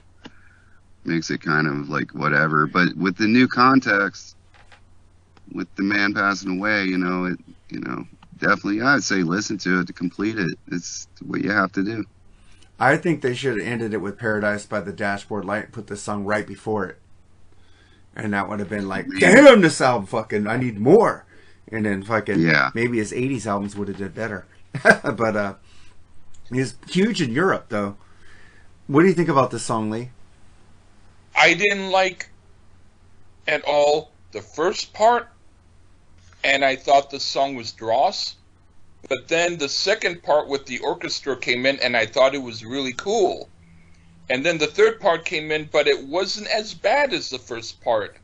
[1.05, 2.67] makes it kind of like whatever.
[2.67, 4.37] But with the new context,
[5.53, 7.39] with the man passing away, you know it,
[7.69, 8.07] you know
[8.39, 10.59] definitely I'd say listen to it to complete it.
[10.71, 12.05] It's what you have to do.
[12.81, 15.87] I think they should have ended it with Paradise by the Dashboard Light and put
[15.87, 16.99] the song right before it.
[18.17, 21.25] And that would have been like, damn, this album fucking, I need more.
[21.71, 22.71] And then fucking, Yeah.
[22.75, 24.47] maybe his 80s albums would have did better.
[25.03, 25.55] but, uh,
[26.53, 27.97] He's huge in Europe, though.
[28.87, 30.11] What do you think about this song, Lee?
[31.35, 32.29] I didn't like
[33.49, 35.29] at all the first part,
[36.45, 38.37] and I thought the song was dross.
[39.09, 42.65] But then the second part with the orchestra came in, and I thought it was
[42.65, 43.49] really cool.
[44.29, 47.81] And then the third part came in, but it wasn't as bad as the first
[47.81, 48.17] part.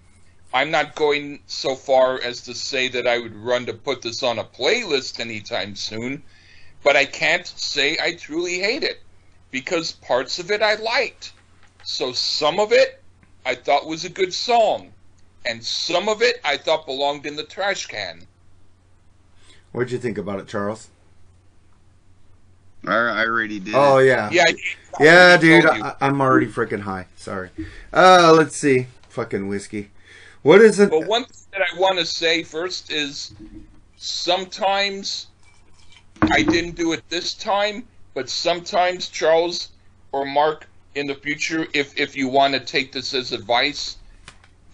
[0.53, 4.23] I'm not going so far as to say that I would run to put this
[4.23, 6.23] on a playlist anytime soon,
[6.83, 9.03] but I can't say I truly hate it
[9.51, 11.33] because parts of it I liked.
[11.85, 13.03] So some of it
[13.45, 14.93] I thought was a good song,
[15.47, 18.27] and some of it I thought belonged in the trash can.
[19.73, 20.89] What'd you think about it, Charles?
[22.87, 23.75] I, I already did.
[23.75, 24.45] Oh yeah, Yeah,
[25.01, 25.67] yeah, dude.
[25.67, 27.07] I, I'm already freaking high.
[27.17, 27.51] Sorry.
[27.93, 28.87] Uh, let's see.
[29.09, 29.91] Fucking whiskey.
[30.43, 30.91] What is it?
[30.91, 33.35] But one thing that I want to say first is
[33.97, 35.28] sometimes
[36.33, 39.71] I didn't do it this time, but sometimes Charles
[40.13, 43.97] or Mark in the future, if if you want to take this as advice,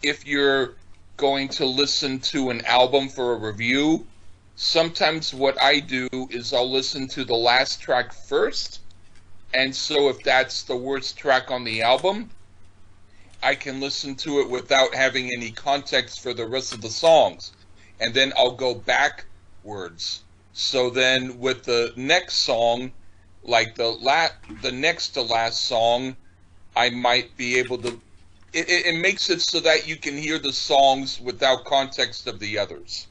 [0.03, 0.75] if you're
[1.17, 4.07] going to listen to an album for a review,
[4.57, 8.81] sometimes what I do is I'll listen to the last track first,
[9.53, 12.31] and so if that's the worst track on the album,
[13.45, 17.53] I can listen to it without having any context for the rest of the songs.
[18.01, 20.24] And then I'll go backwards.
[20.55, 22.93] So then with the next song,
[23.43, 24.29] like the la-
[24.63, 26.17] the next to last song,
[26.77, 28.01] I might be able to
[28.53, 32.39] it, it, it makes it so that you can hear the songs without context of
[32.39, 33.09] the others.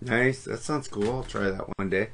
[0.00, 0.44] Nice.
[0.44, 1.10] That sounds cool.
[1.10, 2.10] I'll try that one day.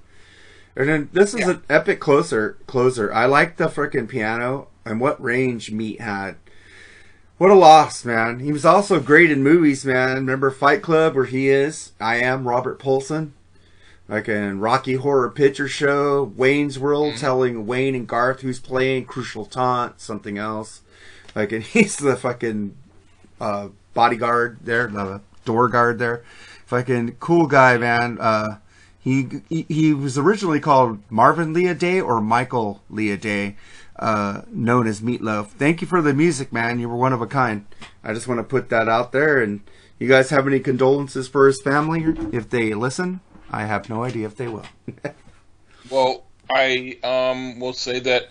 [0.74, 3.12] And then this is an epic closer closer.
[3.12, 6.36] I like the freaking piano and what range Meat had.
[7.36, 8.40] What a loss, man.
[8.40, 10.14] He was also great in movies, man.
[10.14, 11.92] Remember Fight Club where he is?
[12.00, 13.34] I am Robert Paulson.
[14.10, 19.46] Like in Rocky Horror Picture Show, Wayne's World telling Wayne and Garth who's playing, Crucial
[19.46, 20.82] Taunt, something else.
[21.36, 22.76] Like and he's the fucking
[23.40, 26.24] uh, bodyguard there, the door guard there.
[26.66, 28.18] Fucking cool guy, man.
[28.20, 28.58] Uh,
[28.98, 33.54] he, he he was originally called Marvin Lee Aday or Michael Lee Aday,
[33.96, 35.52] uh, known as Meat Loaf.
[35.52, 36.80] Thank you for the music, man.
[36.80, 37.64] You were one of a kind.
[38.02, 39.40] I just want to put that out there.
[39.40, 39.60] And
[40.00, 43.20] you guys have any condolences for his family if they listen?
[43.50, 44.66] I have no idea if they will.
[45.90, 48.30] Well, I um will say that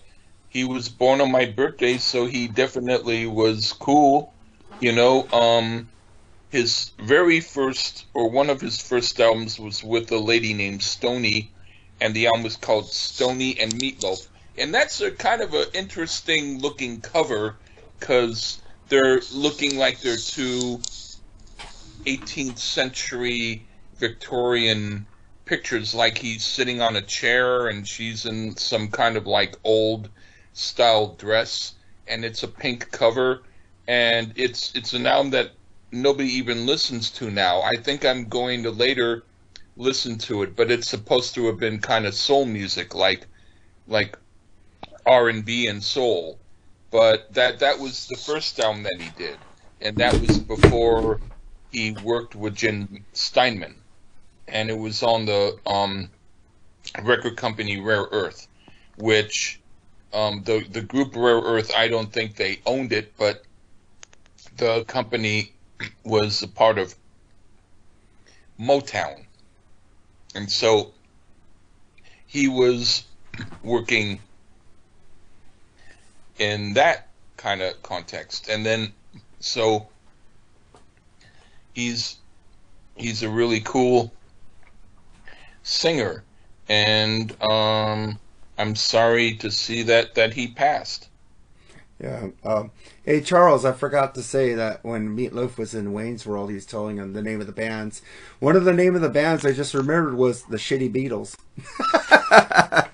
[0.49, 4.33] he was born on my birthday, so he definitely was cool.
[4.79, 5.89] You know, um
[6.51, 11.51] his very first or one of his first albums was with a lady named Stoney,
[11.99, 14.27] and the album was called Stoney and Meatloaf.
[14.57, 17.55] And that's a kind of an interesting looking cover
[17.99, 18.59] because
[18.89, 20.79] they're looking like they're two
[22.05, 23.65] 18th century
[23.99, 25.05] Victorian
[25.45, 30.09] pictures like he's sitting on a chair and she's in some kind of like old
[30.53, 31.73] style dress
[32.07, 33.43] and it's a pink cover
[33.87, 35.51] and it's it's an album that
[35.91, 37.61] nobody even listens to now.
[37.61, 39.23] I think I'm going to later
[39.75, 43.25] listen to it, but it's supposed to have been kind of soul music like
[43.87, 44.17] like
[45.05, 46.37] R&B and soul.
[46.91, 49.37] But that that was the first album that he did
[49.81, 51.19] and that was before
[51.71, 53.75] he worked with Jim Steinman
[54.51, 56.09] and it was on the um,
[57.03, 58.47] record company Rare Earth,
[58.97, 59.59] which
[60.13, 63.43] um, the the group Rare Earth I don't think they owned it, but
[64.57, 65.53] the company
[66.03, 66.95] was a part of
[68.59, 69.23] Motown,
[70.35, 70.91] and so
[72.25, 73.03] he was
[73.63, 74.19] working
[76.37, 78.91] in that kind of context, and then
[79.39, 79.87] so
[81.73, 82.17] he's
[82.95, 84.11] he's a really cool
[85.63, 86.23] singer,
[86.67, 88.19] and um,
[88.57, 91.07] I'm sorry to see that that he passed.
[92.01, 92.29] Yeah.
[92.45, 92.71] Um,
[93.03, 96.55] hey, Charles, I forgot to say that when Meat Loaf was in Wayne's World, he
[96.55, 98.01] was telling him the name of the bands.
[98.39, 101.35] One of the name of the bands I just remembered was the Shitty Beatles.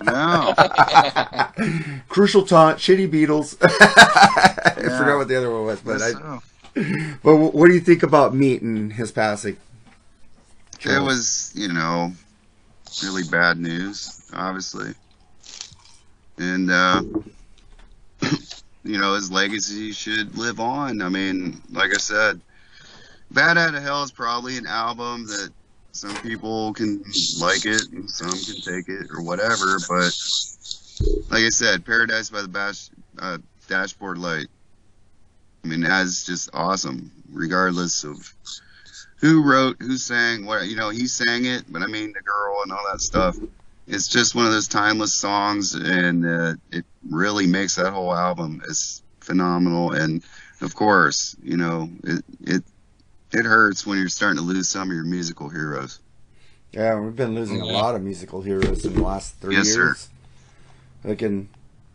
[0.02, 0.54] No.
[2.08, 3.56] Crucial Taunt, Shitty Beatles.
[3.62, 4.98] I Yeah.
[4.98, 6.08] forgot what the other one was, but I.
[6.08, 6.42] Yes, so.
[7.22, 9.56] But wh- what do you think about Meat and his passing?
[10.84, 12.12] It was, you know,
[13.02, 14.92] really bad news, obviously.
[16.38, 17.02] And, uh,
[18.84, 21.02] you know, his legacy should live on.
[21.02, 22.40] I mean, like I said,
[23.30, 25.52] Bat Out of Hell is probably an album that
[25.92, 27.02] some people can
[27.40, 29.78] like it and some can take it or whatever.
[29.88, 30.16] But,
[31.30, 33.38] like I said, Paradise by the Bash, uh,
[33.68, 34.46] Dashboard Light,
[35.64, 38.32] I mean, that's just awesome, regardless of
[39.16, 42.60] who wrote, who sang, what you know, he sang it, but I mean the girl
[42.62, 43.36] and all that stuff.
[43.86, 48.60] it's just one of those timeless songs, and uh, it really makes that whole album
[48.66, 49.92] is phenomenal.
[49.92, 50.22] And
[50.60, 52.64] of course, you know, it it
[53.32, 56.00] it hurts when you're starting to lose some of your musical heroes.
[56.72, 59.84] Yeah, we've been losing a lot of musical heroes in the last three Yes, sir.
[59.84, 60.08] years.
[61.04, 61.48] Like in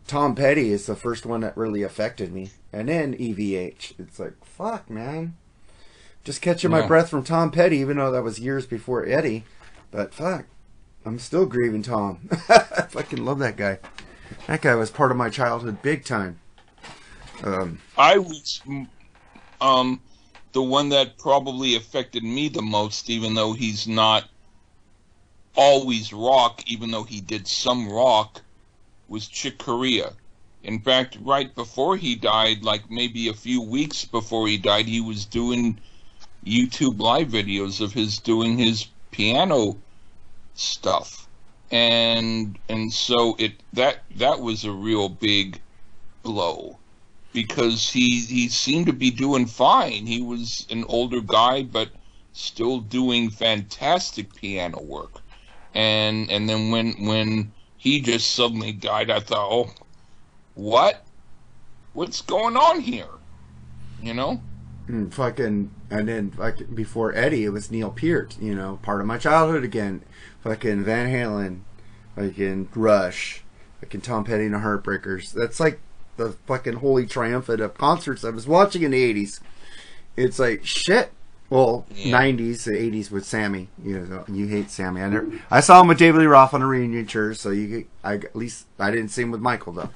[0.08, 3.98] Tom Petty is the first one that really affected me, and then EVH.
[4.00, 5.36] It's like fuck, man.
[6.24, 9.44] Just catching my breath from Tom Petty, even though that was years before Eddie.
[9.90, 10.46] But fuck,
[11.04, 12.28] I'm still grieving Tom.
[12.48, 13.78] I fucking love that guy.
[14.46, 16.38] That guy was part of my childhood, big time.
[17.42, 18.62] Um, I was
[19.60, 20.00] um
[20.52, 24.28] the one that probably affected me the most, even though he's not
[25.56, 28.40] always rock, even though he did some rock,
[29.08, 30.12] was Chick Corea.
[30.62, 35.00] In fact, right before he died, like maybe a few weeks before he died, he
[35.00, 35.78] was doing
[36.44, 39.76] YouTube live videos of his doing his piano
[40.54, 41.28] stuff.
[41.70, 45.60] And and so it that that was a real big
[46.22, 46.78] blow
[47.32, 50.06] because he he seemed to be doing fine.
[50.06, 51.90] He was an older guy, but
[52.32, 55.20] still doing fantastic piano work.
[55.74, 59.70] And and then when when he just suddenly died, I thought, oh,
[60.54, 61.04] what?
[61.94, 63.08] What's going on here?
[64.02, 64.40] You know?
[64.88, 68.36] And fucking and then like before Eddie, it was Neil Peart.
[68.40, 70.02] You know, part of my childhood again.
[70.42, 71.60] Fucking Van Halen,
[72.16, 73.42] fucking Rush,
[73.80, 75.32] fucking Tom Petty and the Heartbreakers.
[75.32, 75.80] That's like
[76.16, 79.40] the fucking holy triumphant of concerts I was watching in the '80s.
[80.16, 81.12] It's like shit.
[81.48, 82.18] Well, Yeah.
[82.18, 83.68] '90s, the '80s with Sammy.
[83.84, 85.00] You know, you hate Sammy.
[85.02, 85.30] I never.
[85.50, 87.86] I saw him with David Lee Roth on a reunion tour, so you.
[88.02, 89.90] I at least I didn't see him with Michael though.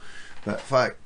[0.44, 0.96] But fuck,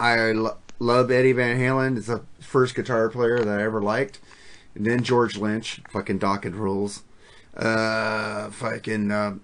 [0.00, 0.32] I
[0.78, 1.96] love Eddie Van Halen.
[1.96, 4.20] It's the first guitar player that I ever liked.
[4.74, 7.02] And then George Lynch, fucking Dokken rules.
[7.56, 9.36] Uh, fucking, uh,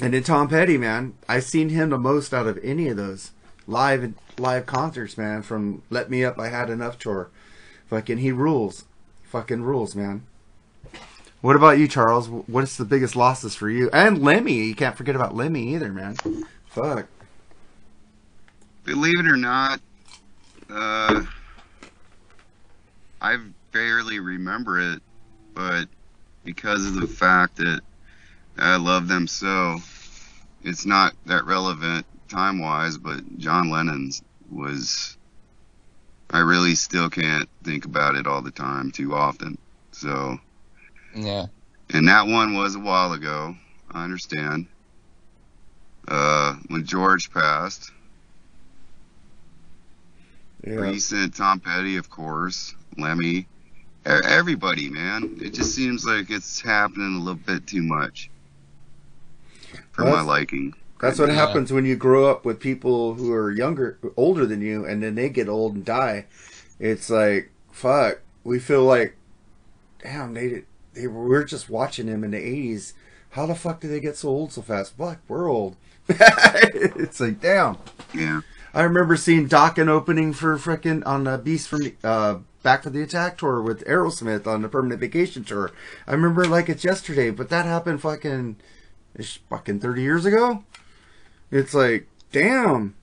[0.00, 1.14] and then Tom Petty, man.
[1.28, 3.30] I've seen him the most out of any of those
[3.66, 5.42] live live concerts, man.
[5.42, 7.30] From Let Me Up, I Had Enough tour.
[7.86, 8.84] Fucking, he rules.
[9.22, 10.26] Fucking rules, man.
[11.40, 12.28] What about you, Charles?
[12.28, 13.88] What's the biggest losses for you?
[13.92, 14.64] And Lemmy.
[14.64, 16.16] You can't forget about Lemmy either, man.
[16.66, 17.06] Fuck.
[18.84, 19.80] Believe it or not,
[20.70, 21.22] uh,
[23.20, 23.38] I
[23.72, 25.02] barely remember it,
[25.54, 25.88] but
[26.44, 27.82] because of the fact that
[28.58, 29.78] I love them so,
[30.62, 35.16] it's not that relevant time wise, but John Lennon's was.
[36.30, 39.58] I really still can't think about it all the time too often.
[39.92, 40.38] So,
[41.14, 41.46] Yeah.
[41.92, 43.54] and that one was a while ago.
[43.92, 44.68] I understand.
[46.08, 47.92] Uh, when George passed,
[50.66, 50.74] Yeah.
[50.74, 53.46] recent Tom Petty, of course, Lemmy,
[54.04, 55.38] everybody, man.
[55.40, 58.30] It just seems like it's happening a little bit too much
[59.92, 60.74] for Well, my liking.
[61.00, 61.36] That's what Yeah.
[61.36, 65.14] happens when you grow up with people who are younger, older than you, and then
[65.14, 66.26] they get old and die.
[66.78, 68.20] It's like, fuck.
[68.44, 69.16] We feel like,
[70.02, 70.64] damn, they
[70.94, 72.92] they were we're just watching them in the '80s.
[73.30, 74.96] How the fuck did they get so old so fast?
[74.96, 75.76] Fuck, we're old.
[76.08, 77.76] it's like, damn.
[78.12, 78.40] Yeah.
[78.72, 83.02] I remember seeing Dokken opening for frickin' on the Beast from uh, Back for the
[83.02, 85.72] Attack tour with Aerosmith on the Permanent Vacation tour.
[86.06, 88.56] I remember like it's yesterday, but that happened fucking,
[89.48, 90.64] fucking 30 years ago.
[91.50, 92.94] It's like, damn.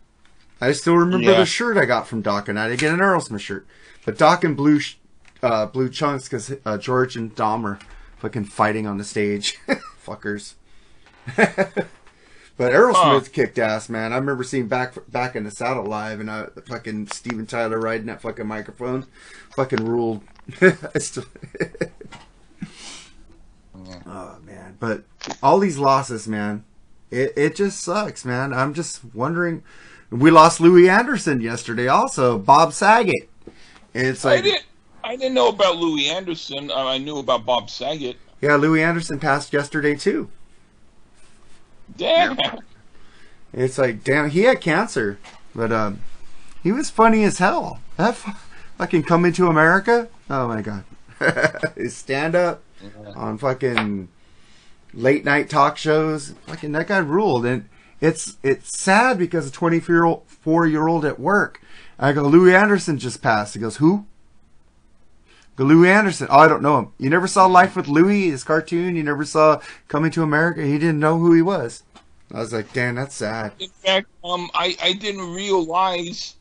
[0.61, 1.39] I still remember Yeah.
[1.39, 3.67] the shirt I got from Doc, And I didn't get an Aerosmith shirt,
[4.05, 4.95] but Dokken blue, sh-
[5.43, 7.79] uh, blue chunks because uh, George and Don are
[8.19, 9.57] fucking fighting on the stage,
[10.05, 10.53] fuckers.
[12.57, 14.11] But Aerosmith kicked ass, man.
[14.13, 18.07] I remember seeing back back in the saddle live, and uh, fucking Steven Tyler riding
[18.07, 19.05] that fucking microphone,
[19.55, 20.23] fucking ruled.
[20.61, 21.25] I still-
[24.05, 25.03] oh man, but
[25.43, 26.63] all these losses, man,
[27.11, 28.53] it it just sucks, man.
[28.53, 29.63] I'm just wondering.
[30.09, 33.29] We lost Louie Anderson yesterday, also Bob Saget.
[33.93, 34.65] It's I like, didn't
[35.03, 36.71] I didn't know about Louie Anderson.
[36.71, 38.15] Uh, I knew about Bob Saget.
[38.41, 40.29] yeah, Louis Anderson passed yesterday too.
[41.97, 42.37] Damn.
[43.53, 45.19] It's like, damn, he had cancer,
[45.55, 46.01] but um,
[46.61, 47.79] he was funny as hell.
[47.97, 48.31] That fu-
[48.77, 50.09] fucking coming to America.
[50.29, 50.83] Oh my god,
[51.75, 52.61] his stand up
[53.15, 54.09] on fucking
[54.93, 56.35] late night talk shows.
[56.45, 57.67] Fucking that guy ruled, and
[58.01, 61.61] it's it's sad because a twenty four year old at work.
[61.97, 63.55] I go, Louie Anderson just passed.
[63.55, 64.05] He goes, who?
[65.55, 66.27] Go, Louie Anderson.
[66.29, 66.91] Oh, I don't know him.
[66.99, 68.95] You never saw Life with Louie, his cartoon.
[68.95, 70.61] You never saw Coming to America.
[70.63, 71.81] He didn't know who he was.
[72.33, 73.53] I was like, damn, that's sad.
[73.59, 76.35] In fact, um, I, I didn't realize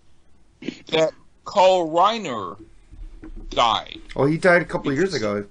[0.89, 1.13] that
[1.45, 2.61] Carl Reiner
[3.51, 4.01] died.
[4.17, 5.45] Oh, he died a couple of years ago.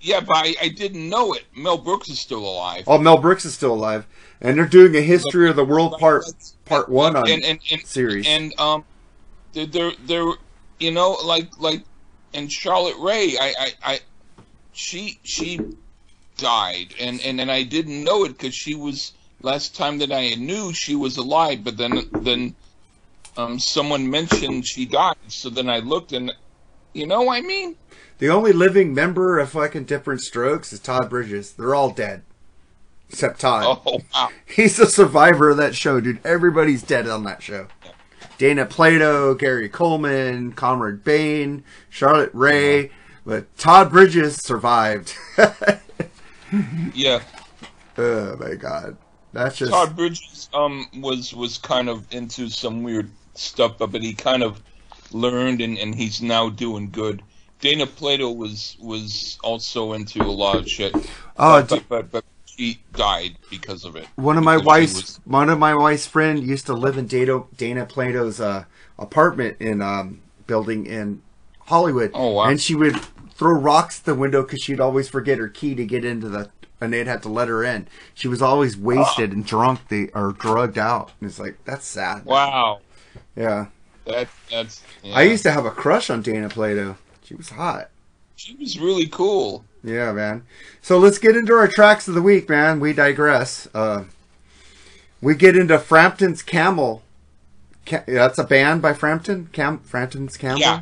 [0.00, 1.44] Yeah, but I, I didn't know it.
[1.54, 2.84] Mel Brooks is still alive.
[2.86, 4.06] Oh, Mel Brooks is still alive,
[4.40, 6.24] and they're doing a history of the world part
[6.64, 8.26] part one on and, and, and series.
[8.26, 8.82] And um,
[9.52, 10.32] they're, they're they're
[10.78, 11.82] you know like like
[12.32, 14.00] and Charlotte Rae, I I, I
[14.72, 15.60] she she
[16.38, 19.12] died, and and and I didn't know it because she was
[19.42, 22.54] last time that I knew she was alive, but then then
[23.36, 26.32] um someone mentioned she died, so then I looked and
[26.92, 27.76] you know what I mean
[28.20, 31.52] the only living member of fucking Diff'rent Strokes is Todd Bridges.
[31.52, 32.22] They're all dead,
[33.08, 33.80] except Todd.
[33.86, 36.20] oh wow He's a survivor of that show, dude.
[36.22, 37.68] Everybody's dead on that show.
[38.36, 42.90] Dana Plato, Gary Coleman, Conrad Bain, Charlotte Rae,
[43.24, 45.14] but Todd Bridges survived.
[46.94, 47.22] yeah.
[47.96, 48.98] oh my god,
[49.32, 54.12] that's just Todd Bridges um was was kind of into some weird stuff, but he
[54.14, 54.62] kind of
[55.12, 57.22] learned and, and he's now doing good.
[57.60, 60.94] Dana Plato was was also into a lot of shit.
[61.38, 64.06] Oh, but, d- but, but but she died because of it.
[64.16, 67.44] one of my wife's was- one of my wife's friend used to live in Dana,
[67.56, 68.64] Dana Plato's uh,
[68.98, 71.22] apartment in um building in
[71.60, 72.10] Hollywood.
[72.14, 72.44] Oh, wow.
[72.44, 72.96] And she would
[73.34, 76.50] throw rocks at the window because she'd always forget her key to get into the,
[76.80, 77.86] and they'd have to let her in.
[78.14, 81.12] She was always wasted and drunk, the or drugged out.
[81.20, 82.24] And it's like that's sad.
[82.24, 82.80] Wow,
[83.36, 83.66] Yeah.
[84.06, 84.82] that that's.
[85.02, 85.14] Yeah.
[85.16, 86.96] I used to have a crush on Dana Plato.
[87.24, 87.90] She was hot.
[88.36, 89.64] She was really cool.
[89.84, 90.44] Yeah, man.
[90.82, 92.80] So let's get into our tracks of the week, man.
[92.80, 93.68] We digress.
[93.74, 94.04] Uh,
[95.22, 97.02] we get into Frampton's Camel.
[97.86, 99.48] Ca- that's a band by Frampton.
[99.52, 100.60] Cam- Frampton's Camel.
[100.60, 100.80] Yeah.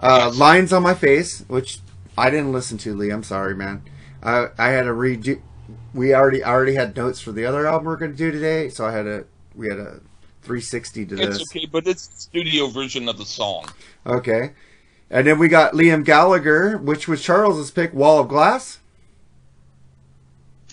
[0.00, 0.38] Uh, Yes.
[0.38, 1.78] Lines on my face, which
[2.18, 3.10] I didn't listen to, Lee.
[3.10, 3.82] I'm sorry, man.
[4.22, 5.40] I I had to redo.
[5.94, 8.68] We already I already had notes for the other album we're going to do today,
[8.68, 9.24] so I had a
[9.54, 10.00] we had a
[10.42, 11.42] 360 to It's this.
[11.48, 13.66] okay, but it's studio version of the song.
[14.06, 14.52] Okay.
[15.10, 18.78] And then we got Liam Gallagher, which was Charles's pick, Wall of Glass.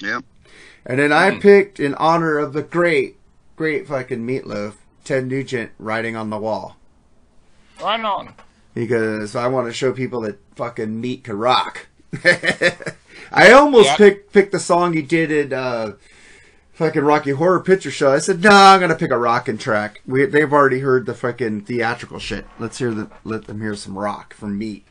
[0.01, 0.23] Yep.
[0.85, 1.39] And then I hmm.
[1.39, 3.17] picked in honor of the great,
[3.55, 6.77] great fucking Meat Loaf, Ted Nugent writing on the wall.
[7.81, 8.33] Right on.
[8.73, 11.87] Because I want to show people that fucking meat can rock.
[13.31, 13.97] I almost Yeah.
[13.97, 15.93] picked picked the song he did in uh,
[16.73, 18.11] fucking Rocky Horror Picture Show.
[18.13, 20.01] I said, no, I'm gonna pick a rockin' track.
[20.05, 22.45] We, they've already heard the fucking theatrical shit.
[22.59, 24.83] Let's hear the let them hear some rock from me.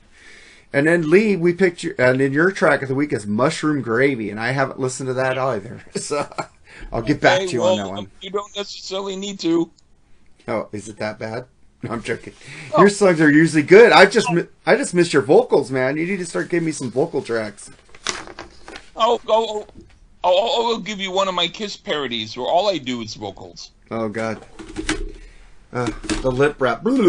[0.73, 3.81] And then Lee, we picked your, and then your track of the week is Mushroom
[3.81, 5.83] Gravy, and I haven't listened to that either.
[5.99, 6.29] So
[6.93, 8.11] I'll get back Okay, to you well, on that one.
[8.21, 9.71] You don't necessarily need to.
[10.47, 11.47] Oh, is it that bad?
[11.81, 12.33] No, I'm joking.
[12.77, 13.93] Your songs are usually good.
[13.93, 14.27] I just
[14.67, 15.97] I just miss your vocals, man.
[15.97, 17.71] You need to start giving me some vocal tracks.
[19.01, 19.67] Oh, oh, oh,
[20.25, 23.71] oh, I'll give you one of my Kiss parodies where all I do is vocals.
[23.91, 24.45] Oh God.
[25.73, 25.91] Uh,
[26.23, 26.85] the lip wrap.
[26.85, 27.07] All right,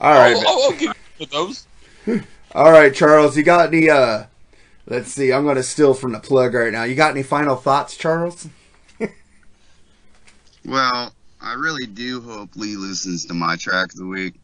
[0.00, 0.44] oh, man.
[0.46, 1.66] oh, I'll give you those.
[2.54, 3.36] all right, Charles.
[3.36, 3.90] You got any?
[3.90, 4.24] uh
[4.86, 5.32] Let's see.
[5.32, 6.84] I'm gonna steal from the plug right now.
[6.84, 8.48] You got any final thoughts, Charles?
[10.64, 14.34] Well, I really do hope Lee listens to my track of the week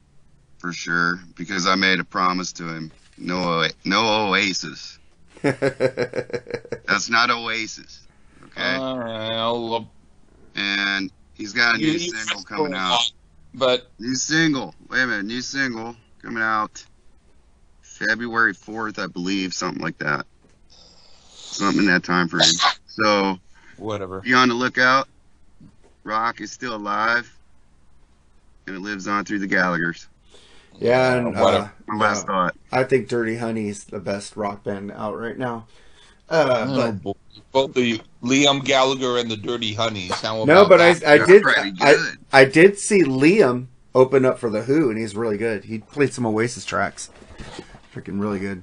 [0.59, 2.90] for sure because I made a promise to him.
[3.18, 4.98] No, no Oasis.
[6.86, 8.06] That's not Oasis.
[8.44, 8.74] Okay.
[8.74, 9.84] All right, I'll, uh,
[10.54, 13.12] and he's got a new you single coming out.
[13.54, 14.74] But New single.
[14.90, 15.26] Wait a minute.
[15.26, 16.84] New single coming out
[17.80, 20.26] February 4th, I believe, something like that.
[21.30, 22.50] Something in that time frame.
[22.86, 23.38] So
[23.78, 24.20] whatever.
[24.20, 25.08] be on the lookout.
[26.04, 27.34] Rock is still alive,
[28.66, 30.06] and it lives on through the Gallagher's.
[30.78, 31.58] Yeah, and What a-
[31.92, 32.56] uh, last uh, thought.
[32.72, 35.66] I think Dirty Honey's the best rock band out right now.
[36.28, 37.12] Uh, Oh, but boy.
[37.52, 40.12] Both the Liam Gallagher and the Dirty Honeys.
[40.20, 41.06] How no, but I, that?
[41.08, 41.44] I They're did
[41.80, 41.94] I.
[42.32, 45.64] I did see Liam open up for the Who, and he's really good.
[45.64, 47.10] He played some Oasis tracks,
[47.94, 48.62] freaking really good.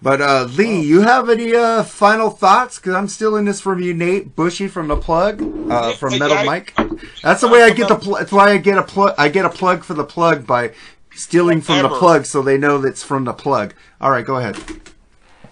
[0.00, 2.78] But uh, Lee, you have any uh, final thoughts?
[2.78, 6.74] Because I'm stealing this from you, Nate Bushy from the plug uh, from Metal Mike.
[7.22, 7.96] That's the way I get the.
[7.96, 9.14] Pl- that's why I get a plug.
[9.18, 10.72] I get a plug for the plug by
[11.14, 13.74] stealing from the plug, so they know that's from the plug.
[14.00, 14.56] All right, go ahead.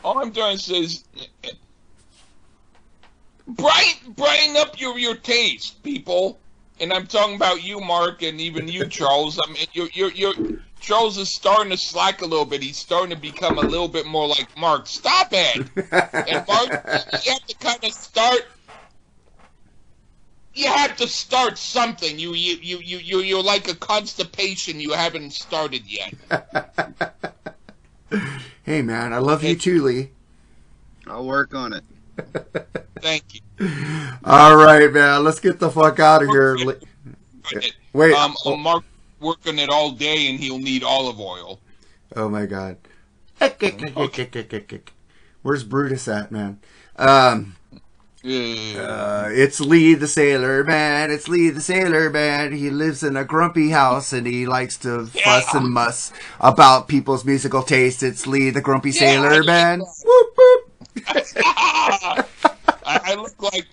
[0.04, 1.04] All I'm trying to say is,
[3.46, 6.38] brighten, brighten up your your taste, people.
[6.80, 9.38] And I'm talking about you, Mark, and even you, Charles.
[9.42, 10.34] I mean, you're, you're, you're,
[10.80, 12.62] Charles is starting to slack a little bit.
[12.62, 14.86] He's starting to become a little bit more like Mark.
[14.86, 15.68] Stop it!
[15.92, 16.70] And Mark,
[17.24, 18.46] you have to kind of start.
[20.54, 22.18] You have to start something.
[22.18, 24.80] You, you, you, you, you, you're like a constipation.
[24.80, 26.14] You haven't started yet.
[28.70, 30.10] Hey man, I love you too, Lee.
[31.06, 31.82] I'll work on it.
[33.00, 33.40] Thank you.
[34.24, 35.24] All right, man.
[35.24, 36.56] Let's get the fuck out of here.
[37.92, 38.14] Wait.
[38.14, 38.84] Um, Mark
[39.18, 41.58] working it all day, and he'll need olive oil.
[42.14, 42.76] Oh my god.
[45.42, 46.60] Where's Brutus at, man?
[46.96, 47.56] Um,
[48.22, 48.80] Yeah.
[48.82, 51.10] uh, it's Lee the Sailor Man.
[51.10, 52.52] It's Lee the Sailor Man.
[52.52, 57.24] He lives in a grumpy house and he likes to fuss and muss about people's
[57.24, 58.02] musical taste.
[58.02, 59.80] It's Lee the Grumpy Yeah, Sailor Man.
[59.80, 60.70] Whoop, whoop.
[61.06, 62.24] I,
[62.84, 63.66] I look like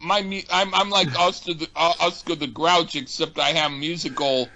[0.00, 4.48] my mu- I'm I'm like Oscar the uh, Oscar the Grouch, except I have musical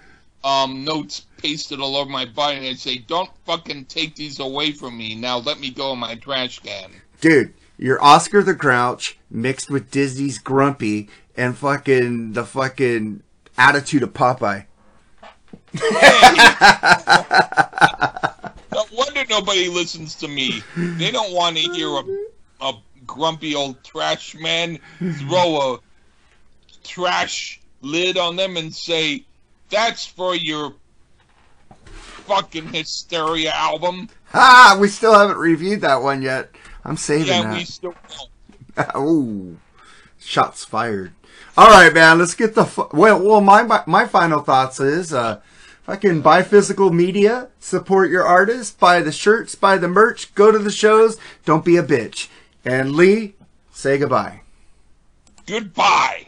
[0.43, 4.71] um, notes pasted all over my body, and I say, "Don't fucking take these away
[4.71, 6.91] from me." Now let me go in my trash can.
[7.21, 13.23] Dude, you're Oscar the Grouch mixed with Disney's Grumpy and fucking the fucking
[13.57, 14.65] attitude of Popeye.
[18.77, 20.61] No wonder nobody listens to me.
[20.75, 22.03] They don't want to hear a,
[22.61, 22.73] a
[23.07, 25.79] grumpy old trash man throw a
[26.83, 29.25] trash lid on them and say,
[29.69, 30.75] "That's for your
[31.87, 36.51] fucking hysteria album." Ah, we still haven't reviewed that one yet.
[36.87, 37.57] I'm saving Yeah, that.
[37.57, 37.93] we still.
[38.95, 39.57] oh,
[40.19, 41.11] shots fired.
[41.57, 42.17] All right, man.
[42.19, 43.19] Let's get the fu- well.
[43.21, 45.41] Well, my my, final thoughts is uh,
[45.83, 50.33] if I can buy physical media, support your artists, buy the shirts, buy the merch,
[50.33, 51.17] go to the shows.
[51.45, 52.29] Don't be a bitch.
[52.65, 53.35] And Lee,
[53.71, 54.41] say goodbye.
[55.45, 56.27] Goodbye.